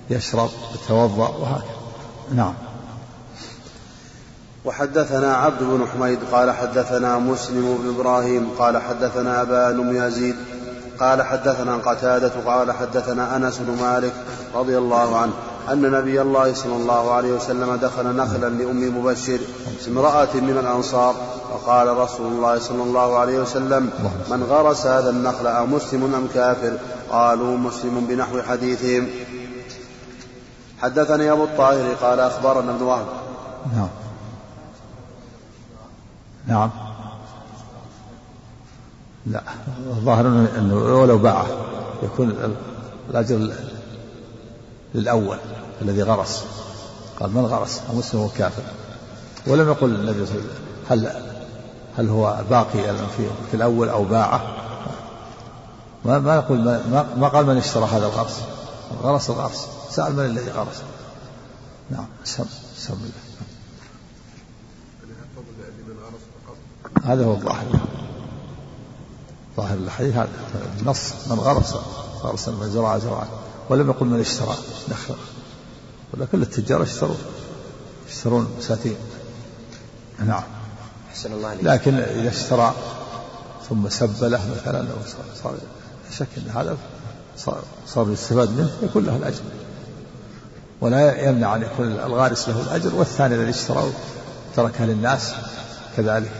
[0.10, 1.78] يشرب يتوضأ وهكذا.
[2.34, 2.54] نعم.
[4.66, 10.36] وحدثنا عبد بن حميد قال حدثنا مسلم بن إبراهيم قال حدثنا ابان بن يزيد
[11.00, 14.14] قال حدثنا قتادة قال حدثنا أنس بن مالك
[14.56, 15.34] رضي الله عنه
[15.72, 19.40] أن نبي الله صلى الله عليه وسلم دخل نخلا لأم مبشر
[19.88, 21.16] امرأة من الأنصار
[21.50, 23.90] فقال رسول الله صلى الله عليه وسلم
[24.30, 26.78] من غرس هذا النخل أمسلم أم كافر؟
[27.12, 29.08] قالوا مسلم بنحو حديثهم.
[30.82, 33.06] حدثني أبو الطاهر قال أخبرنا ابن وهب.
[33.76, 33.90] نعم.
[36.48, 36.70] نعم.
[39.26, 39.42] لا
[39.90, 41.48] الظاهر انه ولو باعه
[42.04, 42.56] يكون
[43.10, 43.50] الأجر
[44.96, 45.38] للأول
[45.82, 46.46] الذي غرس.
[47.20, 48.64] قال من غرس؟ مسلم وكافر
[49.48, 50.50] ولم يقل النبي صلى الله
[50.92, 51.24] عليه وسلم هل
[51.98, 52.96] هل هو باقي
[53.52, 54.42] في الأول أو باعه؟
[56.06, 58.42] ما ما يقول ما, ما قال من اشترى هذا الغرس.
[59.04, 59.68] غرس الغرس.
[59.92, 60.82] سأل من الذي غرس؟
[61.92, 62.46] نعم سم
[62.78, 62.98] سم
[67.04, 67.80] هذا هو الظاهر.
[69.58, 70.30] ظاهر الحديث هذا
[70.80, 71.76] النص من غرس
[72.24, 73.28] غرسا من زرع زرعا
[73.70, 74.56] ولم يقل من اشترى
[74.90, 75.16] نخلا
[76.14, 77.18] ولا كل التجار يشترون
[78.10, 78.96] يشترون بساتين
[80.20, 80.44] نعم.
[81.10, 81.64] أحسن الله عليك.
[81.64, 82.74] لكن إذا اشترى
[83.70, 84.86] ثم سب له مثلا
[85.44, 85.56] صار
[86.12, 86.78] شك أن هذا
[87.38, 89.42] صار صار يستفاد منه يكون له الأجر.
[90.82, 93.90] ولا يمنع أن يكون الغارس له الأجر والثاني الذي اشتراه
[94.56, 95.34] تركها للناس
[95.98, 96.32] كذلك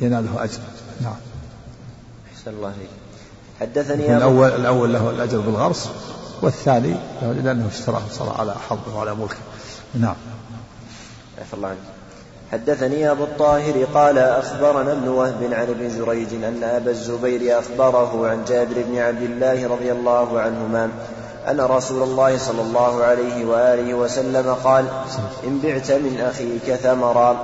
[0.00, 0.58] يناله أجر.
[1.00, 1.14] نعم.
[2.34, 2.90] أحسن الله عليك
[3.60, 5.88] حدثني الأول الأول له الأجر بالغرس
[6.42, 9.36] والثاني لأنه اشتراه صار على حظه وعلى ملكه.
[9.94, 10.16] نعم.
[11.40, 11.78] عفى الله عنك.
[12.52, 18.44] حدثني أبو الطاهر قال أخبرنا ابن وهب عن ابن جريج أن أبا الزبير أخبره عن
[18.44, 20.90] جابر بن عبد الله رضي الله عنهما
[21.50, 24.84] أن رسول الله صلى الله عليه وآله وسلم قال
[25.44, 27.36] إن بعت من أخيك ثمرا.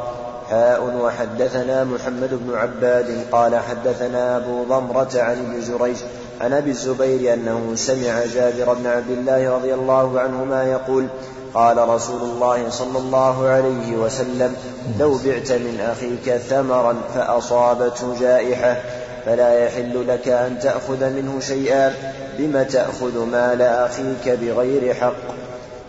[0.50, 5.96] حاء وحدثنا محمد بن عباد قال حدثنا أبو ضمرة عن ابن جريج
[6.40, 11.06] عن أبي الزبير أنه سمع جابر بن عبد الله رضي الله عنهما يقول
[11.54, 14.56] قال رسول الله صلى الله عليه وسلم
[14.98, 18.76] لو بعت من أخيك ثمرا فأصابته جائحة.
[19.26, 21.94] فلا يحل لك أن تأخذ منه شيئا
[22.38, 25.16] بم تأخذ مال أخيك بغير حق.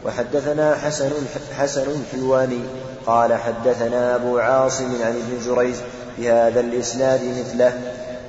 [0.05, 1.11] وحدثنا حسن
[1.57, 2.59] حسن حلواني
[3.05, 5.75] قال حدثنا أبو عاصم عن ابن جريج
[6.17, 7.73] بهذا الإسناد مثله.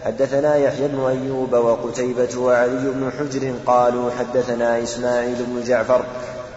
[0.05, 6.05] حدثنا يحيى بن أيوب وقتيبة وعلي بن حجر قالوا حدثنا إسماعيل بن جعفر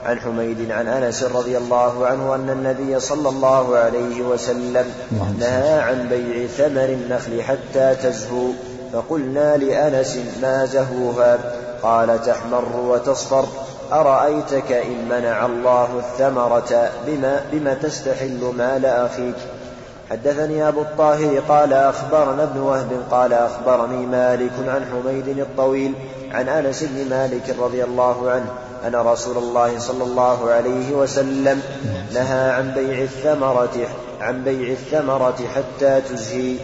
[0.06, 4.86] عن حميد عن أنس رضي الله عنه أن النبي صلى الله عليه وسلم
[5.39, 8.48] نهى عن بيع ثمر النخل حتى تزهو.
[8.94, 11.38] فقلنا لأنس ما زهوها؟
[11.84, 13.46] قال تحمر وتصفر.
[13.92, 19.36] أرأيتك إن منع الله الثمرة بما بما تستحل مال أخيك؟
[20.12, 25.94] حدثني أبو الطاهر قال أخبرنا ابن وهب قال أخبرني مالك عن حميد الطويل
[26.34, 28.46] عن أنس بن مالك رضي الله عنه
[28.88, 31.62] أن رسول الله صلى الله عليه وسلم
[32.13, 33.88] نهى عن بيع الثمرة
[34.22, 36.56] عن بيع الثمرة حتى تزهي.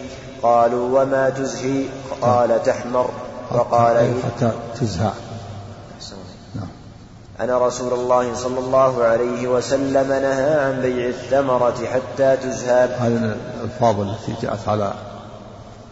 [0.42, 1.84] قالوا وما تزهي؟
[2.20, 3.10] قال تحمر.
[3.50, 5.10] وقال حتى تزهى.
[6.54, 6.68] نعم.
[7.40, 12.84] أن رسول الله صلى الله عليه وسلم نهى عن بيع الثمرة حتى تزهى.
[12.84, 14.92] هذه الألفاظ التي جاءت على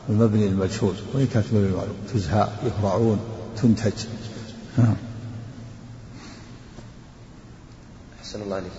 [0.09, 1.97] المبني المجهول وإن كانت مبني المعلوم.
[2.15, 3.38] تزهى يهرعون.
[3.63, 4.07] تنتج.
[4.79, 4.95] نعم.
[8.21, 8.73] أحسن الله عليك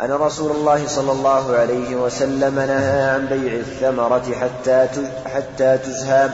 [0.00, 4.88] أن رسول الله صلى الله عليه وسلم نهى عن بيع الثمرة حتى
[5.26, 6.30] حتى تزهى.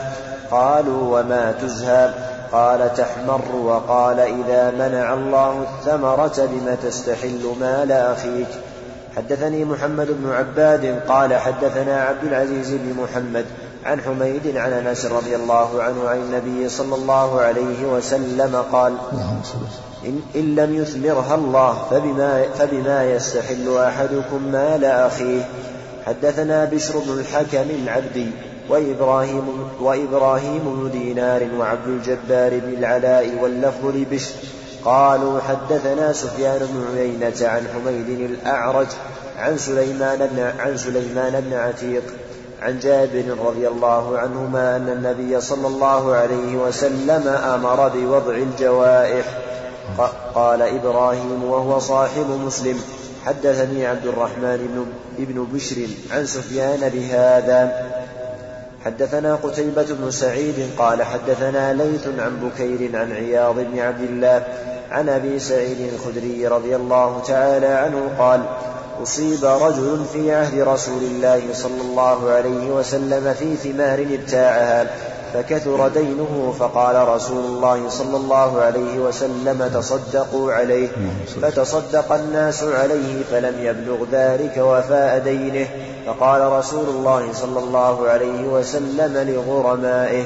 [0.51, 2.13] قالوا وما تزهى؟
[2.51, 8.47] قال تحمر وقال إذا منع الله الثمرة بم تستحل مال أخيك.
[9.17, 13.45] حدثني محمد بن عباد قال حدثنا عبد العزيز بن محمد
[13.85, 18.93] عن حميد عن أنس رضي الله عنه عن النبي صلى الله عليه وسلم قال
[20.05, 25.41] إن, إن لم يثمرها الله فبما, فبما يستحل أحدكم مال أخيه.
[26.05, 28.31] حدثنا بشر بن الحكم العبدي
[28.69, 29.43] وإبراهيم,
[29.81, 34.33] وإبراهيم بن دينار وعبد الجبار بن العلاء واللفظ لبشر.
[34.85, 38.87] قالوا حدثنا سفيان بن عيينة عن حميد الأعرج
[39.37, 42.03] عن سليمان بن عن سليمان بن عتيق.
[42.61, 49.25] عن جابر رضي الله عنهما أن النبي صلى الله عليه وسلم أمر بوضع الجوائح.
[50.35, 52.81] قال إبراهيم وهو صاحب مسلم
[53.25, 54.85] حدثني عبد الرحمن
[55.17, 55.75] بن, بشر
[56.11, 57.89] عن سفيان بهذا.
[58.85, 64.43] حدثنا قتيبة بن سعيد قال حدثنا ليث عن بكير عن عياض بن عبد الله
[64.91, 68.41] عن أبي سعيد الخدري رضي الله تعالى عنه قال
[69.03, 74.87] أصيب رجل في عهد رسول الله صلى الله عليه وسلم في ثمار ابتاعها
[75.33, 80.87] فكثر دينه فقال رسول الله صلى الله عليه وسلم تصدقوا عليه
[81.41, 85.67] فتصدق الناس عليه فلم يبلغ ذلك وفاء دينه
[86.05, 90.23] فقال رسول الله صلى الله عليه وسلم لغرمائه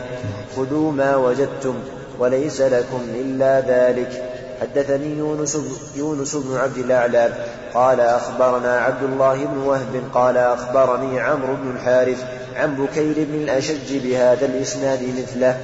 [0.56, 1.76] خذوا ما وجدتم
[2.20, 4.33] وليس لكم إلا ذلك.
[4.64, 5.58] حدثني يونس
[5.96, 7.34] يونس بن عبد الأعلى
[7.74, 12.24] قال أخبرنا عبد الله بن وهب قال أخبرني عمرو بن الحارث
[12.56, 15.58] عن بكير بن الأشج بهذا الإسناد مثله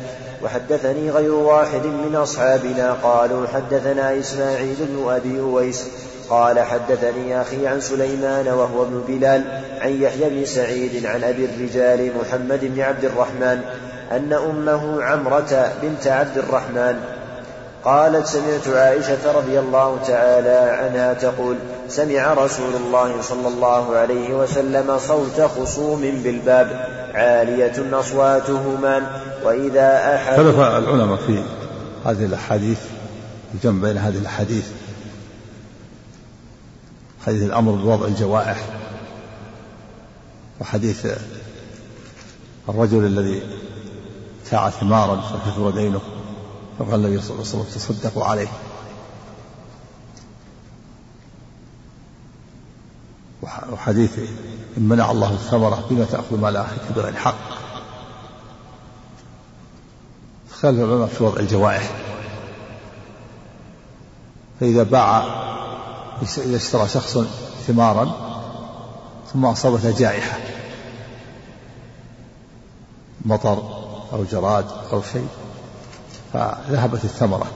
[0.44, 5.86] وحدثني غير واحد من أصحابنا قالوا حدثنا إسماعيل بن أبي أويس
[6.30, 12.12] قال حدثني أخي عن سليمان وهو ابن بلال عن يحيى بن سعيد عن أبي الرجال
[12.22, 13.62] محمد بن عبد الرحمن
[14.12, 17.19] أن أمه عمرة بنت عبد الرحمن
[17.86, 21.58] قالت سمعت عائشة رضي الله تعالى عنها تقول
[21.90, 30.60] سمع رسول الله صلى الله عليه وسلم صوت خصوم بالباب عالية أصواتهما وإذا أحد اختلف
[30.60, 31.44] العلماء في
[32.06, 32.80] هذه الأحاديث
[33.54, 34.68] الجمع بين هذه الأحاديث.
[37.26, 38.66] حديث الأمر بوضع الجوائح
[40.62, 41.08] وحديث
[42.70, 43.42] الرجل الذي
[44.44, 46.02] ابتاع ثمارا فكثر دينه.
[46.80, 48.48] فقال النبي صلى الله عليه وسلم تصدقوا عليه.
[53.72, 54.20] وحديث
[54.78, 57.36] إن منع الله الثمرة بما تأخذ مال أخيك بغير حق
[60.50, 61.92] اختلف العلماء في وضع الجوائح.
[64.60, 65.24] فإذا باع
[66.38, 67.18] إذا اشترى شخص
[67.68, 68.12] ثمارا
[69.34, 70.40] ثم أصابته جائحة.
[73.26, 75.28] مطر أو جراد أو شيء.
[76.34, 77.48] فذهبت الثمرة.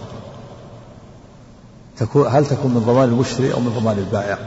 [1.98, 4.38] تكون هل تكون من ضمان المشتري أو من ضمان البائع؟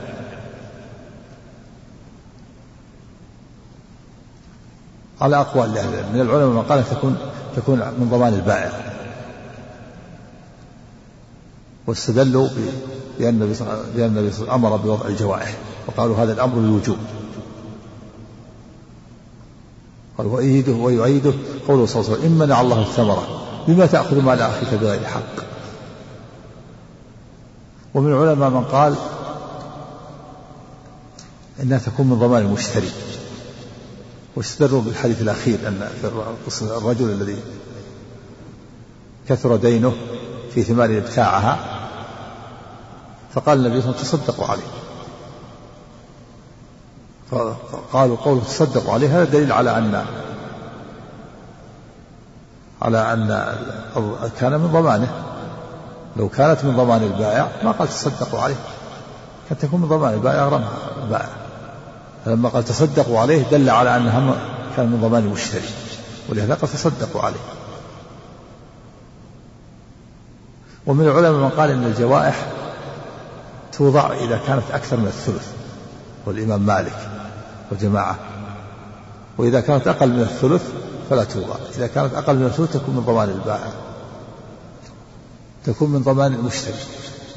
[5.21, 6.13] على أقوال لأهل العلم.
[6.13, 7.17] من العلماء من قال تكون
[7.57, 8.93] تكون من ضمان البائع.
[11.87, 12.49] واستدلوا
[13.19, 15.55] بأن النبي صلى الله عليه أمر بوضع الجوائح.
[15.87, 16.99] وقالوا هذا الأمر للوجوب.
[20.19, 21.33] قال ويؤيده ويؤيده
[21.69, 23.36] قوله صلى الله عليه وسلم إن منع الله الثمرة.
[23.69, 25.45] بما تأخذ مال أخيك بغير حق.
[27.95, 28.95] ومن العلماء من قال
[31.63, 32.91] إنها تكون من ضمان المشتري.
[34.37, 35.89] واستدلوا بالحديث الأخير أن
[36.51, 37.39] في الرجل الذي
[39.29, 39.93] كثر دينه
[40.55, 41.59] في ثمار ابتاعها
[43.35, 44.63] فقال النبي صلى الله عليه وسلم تصدقوا عليه.
[47.93, 50.05] قالوا قوله تصدقوا عليه هذا دليل على أن
[52.83, 53.53] على أن
[54.41, 55.09] كان من ضمانه.
[56.17, 58.57] لو كانت من ضمان البائع ما قال تصدقوا عليه.
[59.49, 60.69] كانت تكون من ضمان البائع رمى
[61.03, 61.29] البائع.
[62.25, 64.35] فلما قال تصدقوا عليه دل على أنها
[64.77, 65.69] كان من ضمان المشتري.
[66.29, 67.41] ولهذا قال تصدقوا عليه.
[70.87, 72.47] ومن العلماء من قال إن الجوائح
[73.73, 75.53] توضع إذا كانت أكثر من الثلث
[76.27, 77.09] والإمام مالك
[77.73, 78.17] وجماعه
[79.39, 80.73] وإذا كانت أقل من الثلث
[81.11, 83.73] فلا توضع إذا كانت أقل من الثلث تكون من ضمان البائع.
[85.65, 86.75] تكون من ضمان المشتري.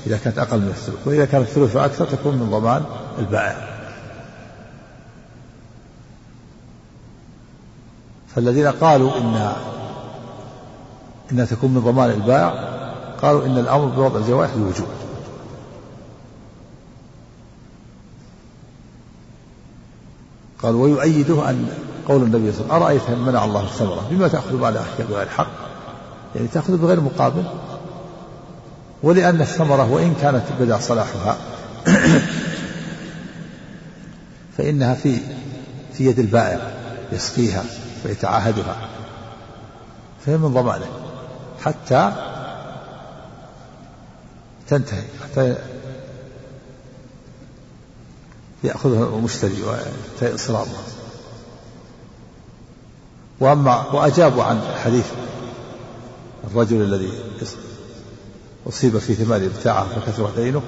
[0.07, 2.85] إذا كانت أقل من الثلث وإذا كانت الثلث فأكثر تكون من ضمان
[3.19, 3.79] البائع.
[8.35, 9.53] فالذين قالوا إن
[11.31, 12.79] إنها تكون من ضمان البائع
[13.21, 14.87] قالوا إن الأمر بوضع الجوائح للوجوب.
[20.63, 24.27] قال ويؤيده أن قول النبي صلى الله عليه وسلم أرأيت إن منع الله الثمرة بما
[24.27, 25.27] تأخذ بعد أخيك بغير
[26.35, 27.43] يعني تأخذ بغير مقابل.
[29.03, 31.37] ولأن الثمرة وإن كانت بدا صلاحها
[34.57, 35.17] فإنها في
[35.93, 36.71] في يد البائع
[37.11, 37.63] يسقيها
[38.05, 38.75] ويتعاهدها.
[40.25, 40.89] فهي من ضمانه.
[41.61, 42.11] حتى
[44.67, 45.55] تنتهي حتى
[48.63, 49.63] يأخذها المشتري
[50.21, 50.98] وإصرارها
[53.39, 55.05] وأما وأجابوا عن حديث
[56.51, 57.11] الرجل الذي
[58.67, 60.61] أصيب في ثمار ابتاعه فكثر دينه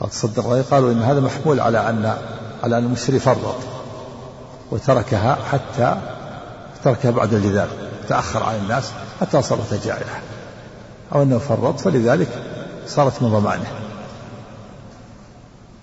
[0.00, 2.16] قال تصدق عليه قالوا إن هذا محمول على أن
[2.62, 3.56] على أن المشتري فرط
[4.70, 5.96] وتركها حتى
[6.84, 7.68] تركها بعد الجذاب
[8.08, 10.20] تأخر عن الناس حتى صارت جائعة
[11.14, 12.28] أو أنه فرط فلذلك
[12.86, 13.72] صارت من ضمانه.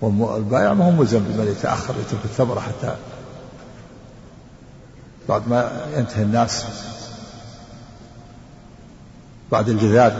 [0.01, 2.95] والبائع ما هو ملزم بمن يتأخر يترك الثمرة حتى
[5.29, 6.65] بعد ما ينتهي الناس
[9.51, 10.13] بعد الجذاب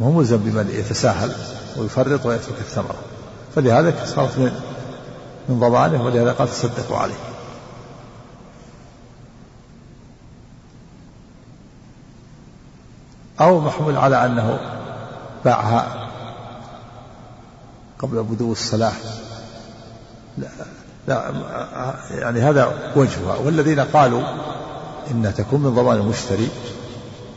[0.00, 1.32] ما هو ملزم بمن يتساهل
[1.76, 2.96] ويفرط ويترك الثمرة.
[3.54, 4.60] فلهذا صارت من
[5.48, 7.14] من ضمانه ولهذا قال تصدقوا عليه.
[13.40, 14.58] أو محمول على أنه
[15.44, 16.08] باعها
[17.98, 18.92] قبل بدو الصلاة
[20.38, 20.48] لا,
[21.06, 21.32] لا
[22.10, 23.36] يعني هذا وجهها.
[23.44, 24.22] والذين قالوا
[25.10, 26.48] إنها تكون من ضمان المشتري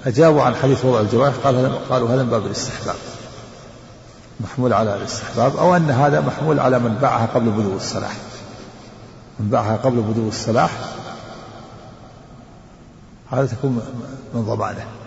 [0.06, 2.96] أجابوا عن حديث وضع الجوارح قال قالوا هذا من باب الاستحباب.
[4.40, 8.16] محمول على الاستحباب أو أن هذا محمول على من باعها قبل بدو الصلاح.
[9.40, 10.72] من باعها قبل بدو الصلاح
[13.32, 13.82] هذا تكون
[14.34, 14.99] من ضمانه.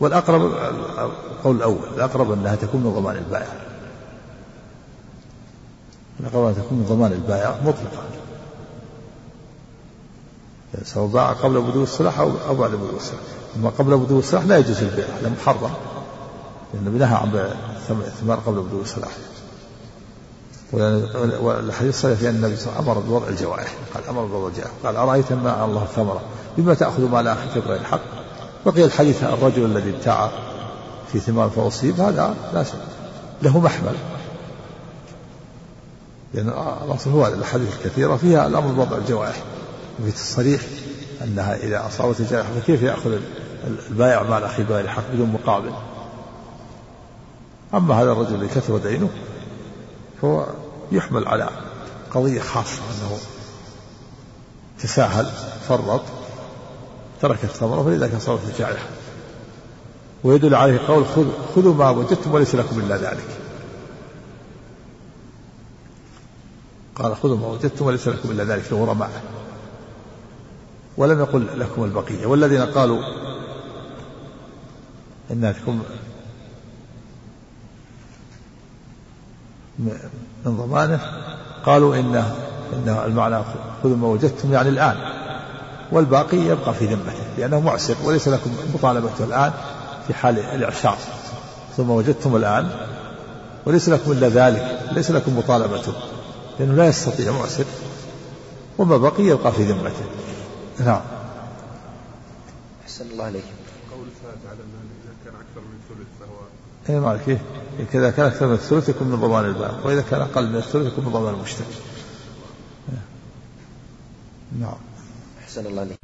[0.00, 0.52] والأقرب
[1.30, 3.52] القول الأول الأقرب أنها تكون من ضمان البائع.
[6.20, 8.02] الأقرب أنها تكون من ضمان البائع مطلقة
[10.84, 13.20] سواء باع قبل بدو الصلاح أو بعد بدو الصلاح
[13.56, 15.70] أما قبل بدو الصلاح لا يجوز البيع هذا محرم.
[16.74, 17.46] لأنه نهى عن بيع
[17.90, 19.10] الثمار قبل بدو الصلاح
[20.72, 24.48] والحديث الصحيح في أن النبي صلى الله عليه وسلم أمر بوضع الجوائح قال أمر بوضع
[24.48, 26.20] الجوائح قال أرأيت ما الله الثمرة؟
[26.56, 28.00] بما تأخذ مال أخيك بغير الحق
[28.66, 30.30] بقي الحديث الرجل الذي ابتاع
[31.12, 32.80] في ثمار فأصيب هذا لا شيء
[33.42, 33.94] له محمل.
[36.34, 36.48] لأن
[36.84, 39.42] الأصل هو الأحاديث الكثيرة فيها الأمر بوضع الجوائح.
[40.00, 40.60] وفي الصريح
[41.24, 43.18] أنها إذا أصابت الجائحة فكيف يأخذ
[43.90, 45.72] البائع مال أخيه بغير الحق بدون مقابل؟
[47.74, 49.08] أما هذا الرجل الذي كثر دينه
[50.22, 50.46] فهو
[50.92, 51.48] يحمل على
[52.14, 53.18] قضية خاصة أنه
[54.80, 55.26] تساهل
[55.68, 56.02] فرط
[57.20, 58.86] ترك الثمرة فلذلك صارت الجائحة
[60.24, 61.04] ويدل عليه قول
[61.54, 63.28] خذوا ما وجدتم وليس لكم إلا ذلك.
[66.94, 69.22] قال خذوا ما وجدتم وليس لكم إلا ذلك الغرماء
[70.96, 72.26] ولم يقل لكم البقية.
[72.26, 73.02] والذين قالوا
[75.30, 75.82] إنها تكون
[79.78, 81.00] من ضمانه
[81.64, 82.36] قالوا إنه
[82.72, 83.44] إنه المعنى
[83.82, 85.17] خذوا ما وجدتم يعني الآن.
[85.92, 89.52] والباقي يبقى في ذمته لأنه معسر وليس لكم مطالبته الآن
[90.06, 90.98] في حال الإعشار
[91.76, 92.70] ثم وجدتم الآن
[93.66, 95.92] وليس لكم إلا ذلك ليس لكم مطالبته
[96.58, 97.64] لأنه لا يستطيع معسر.
[98.78, 100.04] وما بقي يبقى في ذمته.
[100.78, 101.00] نعم.
[102.84, 103.44] أحسن الله عليك
[103.90, 107.40] قول الثالث على أنه إذا كان أكثر من ثلث فهو اي معك إيه؟
[107.94, 111.04] إذا كان أكثر من الثلث يكون من ضمان البائع وإذا كان أقل من الثلث يكون
[111.04, 111.66] من ضمان المشتري
[114.60, 114.87] نعم.
[115.58, 115.98] أحسن الله عليك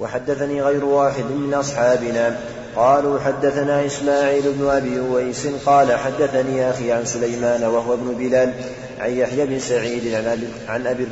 [0.00, 2.38] وحدثني غير واحد من أصحابنا.
[2.76, 8.52] قالوا حدثنا إسماعيل بن أبي أويس قال حدثني أخي عن سليمان وهو ابن بلال
[8.98, 11.06] عن يحيى بن سعيد عن أبي عن أبي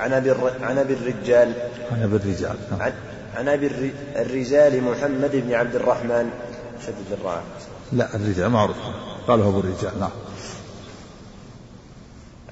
[0.00, 1.52] عن أبي عن أبي الرجال.
[1.92, 2.82] عن أبي الرجال نعم.
[2.82, 2.92] عن,
[3.36, 6.30] عن أبي الرجال محمد بن عبد الرحمن.
[6.86, 7.42] شدد الراء
[7.92, 8.76] لا الرجال معروف.
[9.28, 10.10] قالوا أبو الرجال نعم.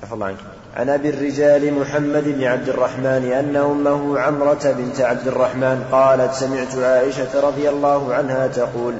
[0.02, 0.61] عفى الله عنك.
[0.76, 6.76] عن أبي الرجال محمد بن عبد الرحمن أن أمه عمرة بنت عبد الرحمن قالت سمعت
[6.76, 8.94] عائشة رضي الله عنها تقول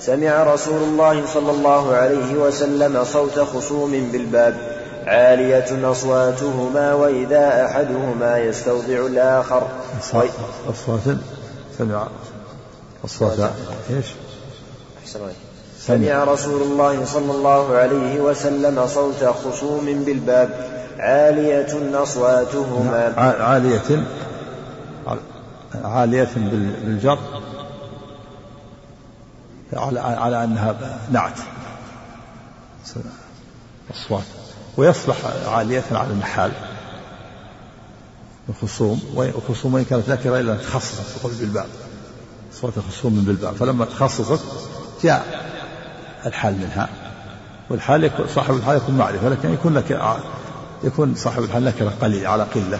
[0.00, 4.54] سمع رسول الله صلى الله عليه وسلم صوت خصوم بالباب
[5.06, 9.68] عالية أصواتهما وإذا أحدهما يستوضع الآخر.
[10.70, 11.16] أصوات
[11.78, 12.08] سمع
[13.04, 13.38] أصوات
[13.90, 14.06] إيش؟
[15.02, 15.20] أحسن
[15.86, 16.24] سمع.
[16.24, 23.14] رسول الله صلى الله عليه وسلم صوت خصوم بالباب عالية أصواتهما.
[23.16, 24.06] عالية
[25.84, 27.18] عالية بالجر.
[29.72, 30.76] على على أنها
[31.12, 31.38] نعت.
[33.90, 34.24] أصوات.
[34.76, 35.16] ويصلح
[35.46, 36.52] عالية على المحال.
[38.48, 41.66] الخصوم والخصوم وإن كانت نكرة إلا تخصصت بالباب.
[42.54, 43.54] أصوات خصوم بالباب.
[43.54, 44.40] فلما تخصصت
[45.02, 45.39] جاء
[46.26, 46.88] الحال منها.
[47.70, 50.18] والحال يكون صاحب الحال يكون معرفة لكن يكون لك
[50.84, 52.78] يكون صاحب الحال نكرة قليل على قلة.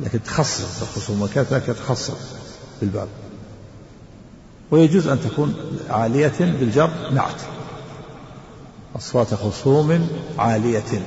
[0.00, 2.18] لكن تخصص الخصوم وكانت لك تخصص
[2.80, 3.08] بالباب.
[4.70, 5.56] ويجوز أن تكون
[5.90, 7.40] عالية بالجر نعت
[8.96, 10.08] أصوات خصوم
[10.38, 11.02] عالية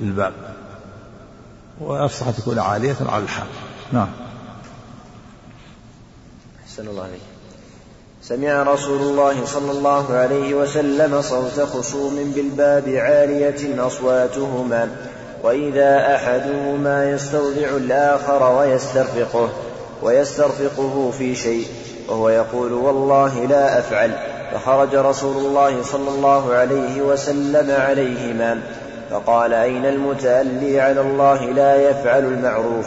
[0.00, 0.32] بالباب.
[1.80, 3.46] وأفصح تكون عالية على الحال.
[3.92, 4.08] نعم.
[6.64, 7.20] أحسن الله عليك
[8.22, 14.88] سمع رسول الله صلى الله عليه وسلم صوت خصوم بالباب عالية أصواتهما
[15.42, 19.48] وإذا أحدهما يستودع الآخر ويسترفقه
[20.02, 21.66] ويسترفقه في شيء
[22.08, 24.10] وهو يقول والله لا أفعل
[24.52, 28.60] فخرج رسول الله صلى الله عليه وسلم عليهما
[29.10, 32.86] فقال أين المتألي على الله لا يفعل المعروف؟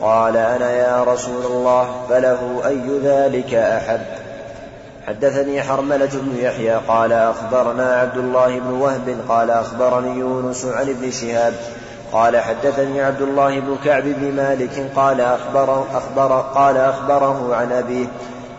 [0.00, 4.23] قال أنا يا رسول الله فله أي ذلك أحب؟
[5.06, 11.10] حدثني حرملة بن يحيى قال أخبرنا عبد الله بن وهب قال أخبرني يونس عن ابن
[11.10, 11.54] شهاب
[12.12, 18.06] قال حدثني عبد الله بن كعب بن مالك قال أخبره, أخبر قال أخبره عن أبيه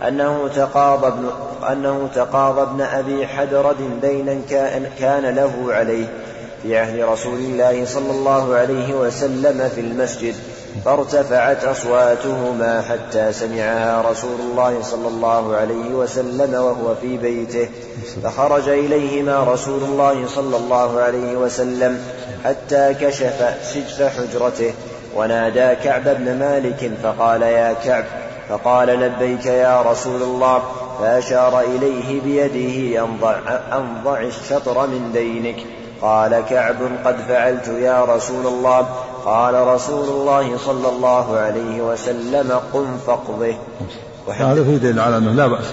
[0.07, 1.29] أنه تقاضى ابن
[1.71, 4.41] أنه تقاضى ابن أبي حدرد دينا
[4.99, 6.05] كان له عليه
[6.63, 10.35] في عهد رسول الله صلى الله عليه وسلم في المسجد.
[10.85, 17.69] فارتفعت أصواتهما حتى سمعها رسول الله صلى الله عليه وسلم وهو في بيته.
[18.23, 21.99] فخرج إليهما رسول الله صلى الله عليه وسلم
[22.45, 24.73] حتى كشف سجف حجرته.
[25.15, 28.05] ونادى كعب بن مالك فقال يا كعب
[28.49, 30.63] فقال لبيك يا رسول الله
[30.99, 33.05] فأشار إليه بيده
[33.73, 35.55] أنضع, الشطر من دينك
[36.01, 38.87] قال كعب قد فعلت يا رسول الله.
[39.25, 43.55] قال رسول الله صلى الله عليه وسلم قم فاقضه.
[44.27, 45.65] هذا في دليل على أنه لا بأس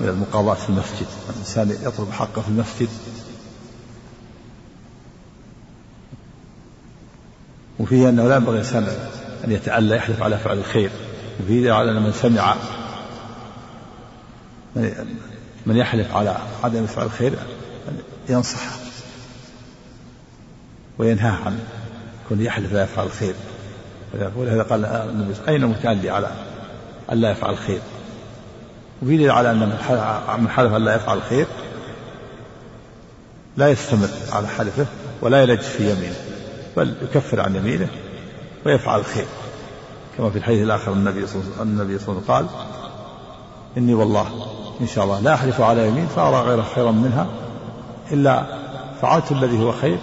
[0.00, 1.06] من المقاضاة في المسجد.
[1.30, 2.88] الإنسان يطلب حقه في المسجد.
[7.80, 8.86] وفيه أنه لا ينبغي الإنسان
[9.44, 10.90] أن يتألى يحلف على فعل الخير.
[11.40, 12.56] وفيه على أن من سمع
[15.66, 17.32] من يحلف على عدم فعل الخير
[18.28, 18.76] ينصحه
[20.98, 21.58] وينهاه عن
[22.28, 23.34] كون يحلف لا يفعل الخير
[24.36, 26.30] ولهذا قال النبي أين متألي على
[27.12, 27.80] أن لا يفعل الخير؟
[29.02, 29.58] وفي دليل على أن
[30.38, 31.46] من حلف أن لا يفعل الخير
[33.56, 34.86] لا يستمر على حلفه
[35.22, 36.16] ولا يلج في يمينه
[36.76, 37.88] بل يكفر عن يمينه
[38.66, 39.26] ويفعل الخير.
[40.18, 42.46] كما في الحديث الآخر النبي صلى الله عليه وسلم قال
[43.76, 44.26] إني والله
[44.80, 47.26] إن شاء الله لا أحلف على يمين فأرى غير خيرا منها
[48.12, 48.44] إلا
[49.02, 49.98] فعلت الذي هو خير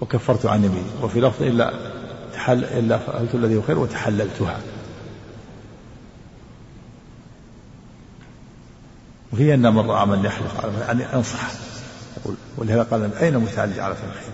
[0.00, 1.72] وكفرت عن يميني وفي لفظ إلا
[2.34, 4.60] تحل إلا فعلت الذي هو خير وتحللتها.
[9.32, 11.50] وهي أن من رأى من يحلف على أن أنصح
[12.16, 14.32] يقول ولهذا قال أين متعلج على الخير؟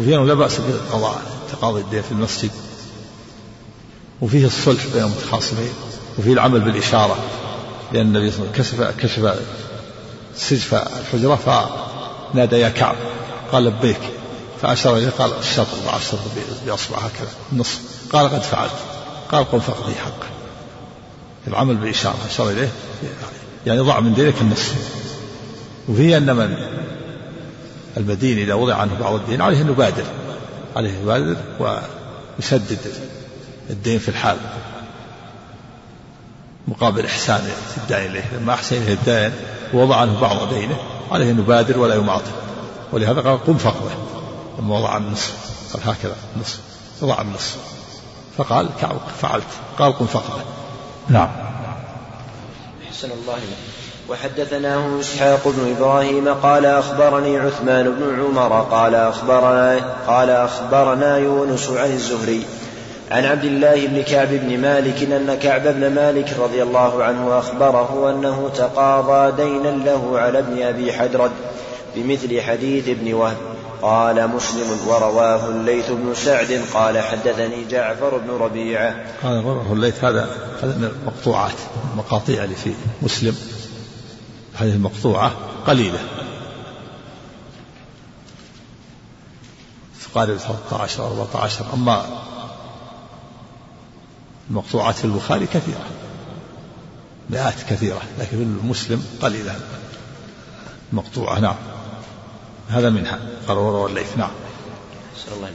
[0.00, 1.22] وفي أنه لا بأس بالقضاء
[1.52, 2.50] تقاضي الدين في المسجد.
[4.20, 5.72] وفيه الصلح بين المتخاصمين.
[6.18, 7.18] وفيه العمل بالإشارة.
[7.92, 9.40] لأن النبي صلى الله عليه وسلم كشف كشف
[10.36, 12.96] سجف الحجرة فنادى يا كعب.
[13.52, 14.00] قال لبيك
[14.62, 16.18] فأشار إليه قال الشطر ضع الشطر
[16.66, 17.80] بأصبع هكذا النصف
[18.12, 18.72] قال قد فعلت.
[19.32, 20.28] قال قم فاقضي حقه
[21.46, 22.16] العمل بإشارة.
[22.30, 22.68] أشار إليه.
[23.66, 24.74] يعني ضع من دينك النصف
[25.88, 26.56] وفيه أن من؟
[27.96, 30.04] المدين إذا وضع عنه بعض الدين عليه أن يبادر.
[30.76, 32.78] عليه يبادر ويسدد
[33.70, 34.36] الدين في الحال.
[36.68, 38.24] مقابل إحسان الدائن إليه.
[38.40, 39.32] لما أحسن إليه الدائن
[39.74, 40.76] ووضع عنه بعض دينه
[41.10, 42.47] عليه أن يبادر ولا يماطل.
[42.92, 43.90] ولهذا قال قم فقده
[44.58, 45.32] لما وضع النصف
[45.72, 46.58] قال هكذا النصف
[47.00, 47.56] وضع النصف
[48.38, 48.68] فقال
[49.20, 49.44] فعلت.
[49.78, 50.42] قال قم فقده
[51.08, 51.28] نعم.
[52.88, 53.78] أحسن الله إليك.
[54.08, 61.90] وحدثناه إسحاق بن إبراهيم قال أخبرني عثمان بن عمر قال أخبرنا قال أخبرنا يونس عن
[61.90, 62.42] الزهري
[63.10, 68.10] عن عبد الله بن كعب بن مالك أن كعب بن مالك رضي الله عنه أخبره
[68.10, 71.30] أنه تقاضى دينا له على ابن أبي حدرد
[71.96, 73.36] بمثل حديث ابن وهب
[73.82, 79.04] قال مسلم ورواه الليث بن سعد قال حدثني جعفر بن ربيعة.
[79.22, 80.28] قال رواه الليث هذا
[80.62, 81.58] هذا من المقطوعات
[81.92, 82.72] المقاطيع اللي في
[83.02, 83.36] مسلم.
[84.54, 85.32] هذه المقطوعة
[85.66, 85.98] قليلة.
[90.12, 92.04] تقارب 13 أو 14 أما
[94.50, 95.86] المقطوعات في البخاري كثيرة
[97.30, 99.56] مئات كثيرة لكن في المسلم قليلة
[100.92, 101.54] مقطوعة نعم.
[102.70, 104.16] هذا منها قال وروى الليث.
[104.16, 104.30] نعم.
[105.36, 105.48] الله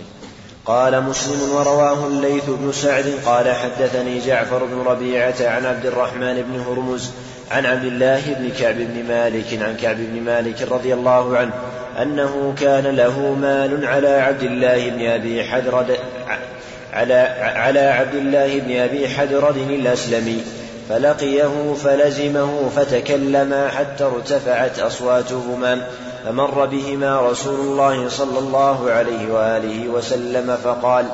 [0.65, 6.59] قال مسلم ورواه الليث بن سعد قال حدثني جعفر بن ربيعة عن عبد الرحمن بن
[6.59, 7.11] هرمز
[7.51, 11.53] عن عبد الله بن كعب بن مالك عن كعب بن مالك رضي الله عنه
[12.01, 15.97] أنه كان له مال على عبد الله بن أبي حدرد
[16.93, 20.43] على على عبد الله بن أبي حدرد الأسلمي
[20.89, 25.87] فلقيه فلزمه فتكلما حتى ارتفعت أصواتهما.
[26.25, 31.09] فمر بهما رسول الله صلى الله عليه وآله وسلم فقال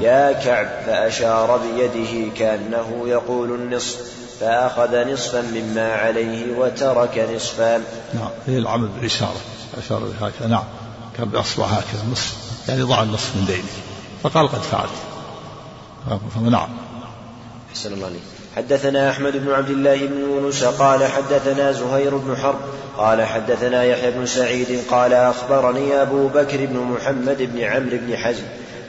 [0.00, 3.96] يا كعب فأشار بيده كأنه يقول النصف
[4.40, 7.76] فأخذ نصفا مما عليه وترك نصفا.
[8.14, 9.40] نعم هي العمل بالإشارة
[9.78, 10.48] أشار هكذا.
[10.48, 10.64] نعم
[11.16, 12.36] كان بأصبع هكذا نصف
[12.68, 13.68] يعني ضع النصف من دينه
[14.22, 14.90] فقال قد فعلت.
[16.50, 16.68] نعم.
[17.70, 22.58] أحسن الله عليك حدثنا أحمد بن عبد الله بن يونس قال حدثنا زهير بن حرب
[22.96, 28.42] قال حدثنا يحيى بن سعيد قال أخبرني أبو بكر بن محمد بن عمرو بن حزم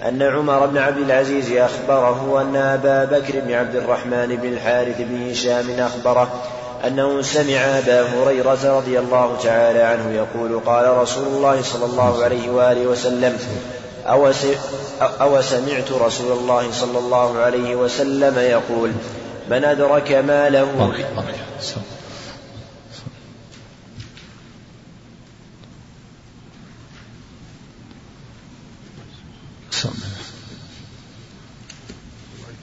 [0.08, 5.30] أن عمر بن عبد العزيز أخبره أن أبا بكر بن عبد الرحمن بن الحارث بن
[5.30, 6.30] هشام أخبره
[6.88, 12.50] أنه سمع أبا هريرة رضي الله تعالى عنه يقول قال رسول الله صلى الله عليه
[12.50, 13.38] وآله وسلم
[15.22, 18.92] أو, سمعت رسول الله صلى الله عليه وسلم يقول
[19.50, 20.94] من أدرك ماله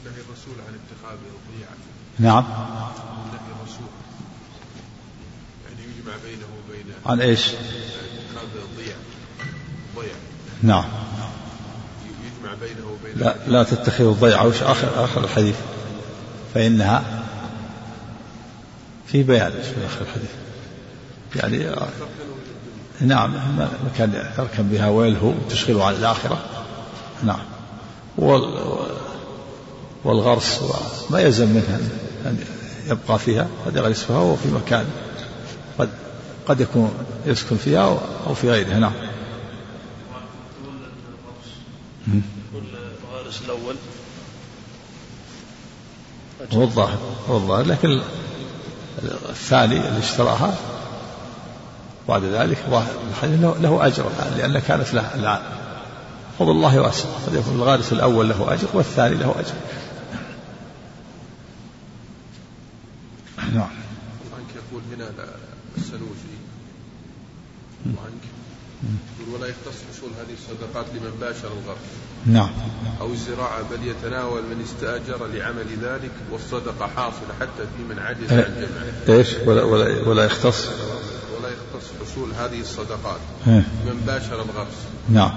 [0.04, 1.76] نهي الرسول عن اتخاذ الضيعة
[2.18, 2.44] نعم.
[5.64, 8.96] يعني يجمع بينه وبين عن إيش؟ اتخاذ الضيع
[9.96, 10.14] ضيع
[10.62, 10.84] نعم.
[12.24, 15.56] يجمع بينه وبين لا لا تتخذوا الضيعة وش آخر آخر الحديث؟
[16.56, 17.02] فإنها
[19.06, 20.30] في بيان في آخر الحديث.
[21.36, 21.76] يعني
[23.00, 23.34] نعم
[23.86, 26.38] مكان تركن بها ويله وتشغله عن الآخرة.
[27.24, 27.38] نعم.
[28.18, 28.62] وال
[30.04, 30.60] والغرس
[31.10, 31.78] ما يلزم منها
[32.26, 32.44] أن
[32.86, 34.84] يبقى فيها قد يغرس فيها وهو في مكان
[35.78, 35.88] قد
[36.46, 36.94] قد يكون
[37.26, 38.92] يسكن فيها أو في غيرها نعم.
[42.06, 43.76] الغارس الأول
[46.52, 48.00] هو الظاهر هو الظاهر لكن
[49.28, 50.54] الثاني اللي اشتراها
[52.08, 55.42] بعد ذلك ظاهر الحديث له, له أجر الآن لأن كانت له الآن
[56.38, 59.54] فضل الله واسع قد يكون الغارس الأول له أجر والثاني له أجر
[63.54, 63.70] نعم
[64.56, 65.10] يقول هنا
[69.26, 71.78] يقول ولا يختص حصول هذه الصدقات لمن باشر الغرب
[72.26, 72.50] نعم.
[73.00, 78.66] أو الزراعة بل يتناول من استأجر لعمل ذلك والصدقة حاصلة حتى في من عجز عن
[79.08, 79.18] جمعه.
[79.18, 80.66] إيش؟ ولا ولا ولا يختص.
[81.38, 83.64] ولا يختص حصول هذه الصدقات إيه.
[83.86, 84.76] من باشر الغرس
[85.08, 85.30] نعم.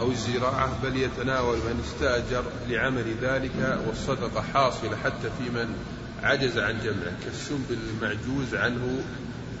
[0.00, 5.74] أو الزراعة بل يتناول من استأجر لعمل ذلك والصدقة حاصلة حتى في من
[6.22, 9.02] عجز عن جمعه كالسنبل المعجوز عنه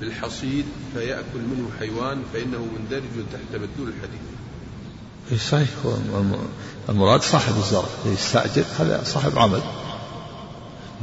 [0.00, 4.20] بالحصيد فيأكل منه حيوان فإنه مندرج تحت مدلول الحديث.
[5.50, 5.68] صحيح
[6.88, 7.84] المراد صاحب الزرع.
[8.06, 9.60] يستأجر هذا صاحب عمل.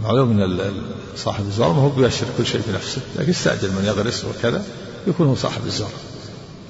[0.03, 0.81] معلوم إن
[1.17, 4.63] صاحب الزرع ما هو بيشتري كل شيء بنفسه لكن يستأجر من يغرس وكذا
[5.07, 5.89] يكون هو صاحب الزرع.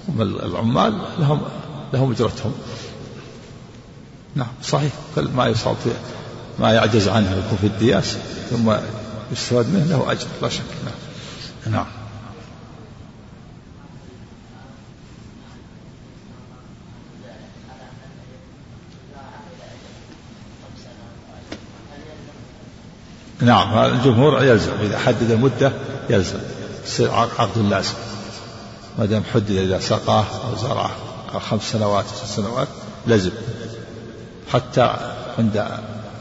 [0.10, 1.42] هم ال- العمال لهم
[1.94, 2.54] لهم أجرتهم.
[4.36, 4.94] نعم صحيح.
[5.16, 5.92] كل ما يصاب فيه
[6.60, 8.18] ما يعجز عنه يكون في الدياس
[8.50, 8.74] ثم
[9.32, 10.62] يستفاد منه له أجر لا شك.
[10.86, 11.74] نعم.
[11.74, 11.86] نعم.
[23.42, 25.72] نعم الجمهور يلزم إذا حدد المدة
[26.10, 26.40] يلزم
[26.86, 27.94] يصير عقد لازم
[29.00, 30.92] ما دام حدد إذا سقاه أو زرعه
[31.50, 32.68] خمس سنوات ست سنوات
[33.08, 33.32] لزم.
[34.54, 34.96] حتى
[35.38, 35.68] عند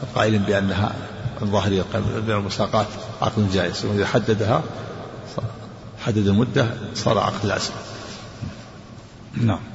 [0.03, 0.95] القائلين بأنها
[1.41, 1.83] الظاهرية
[2.27, 2.87] بين المساقات
[3.21, 4.63] عقد جائز وإذا حددها
[6.05, 7.71] حدد المدة صار عقد لازم.
[9.33, 9.74] نعم.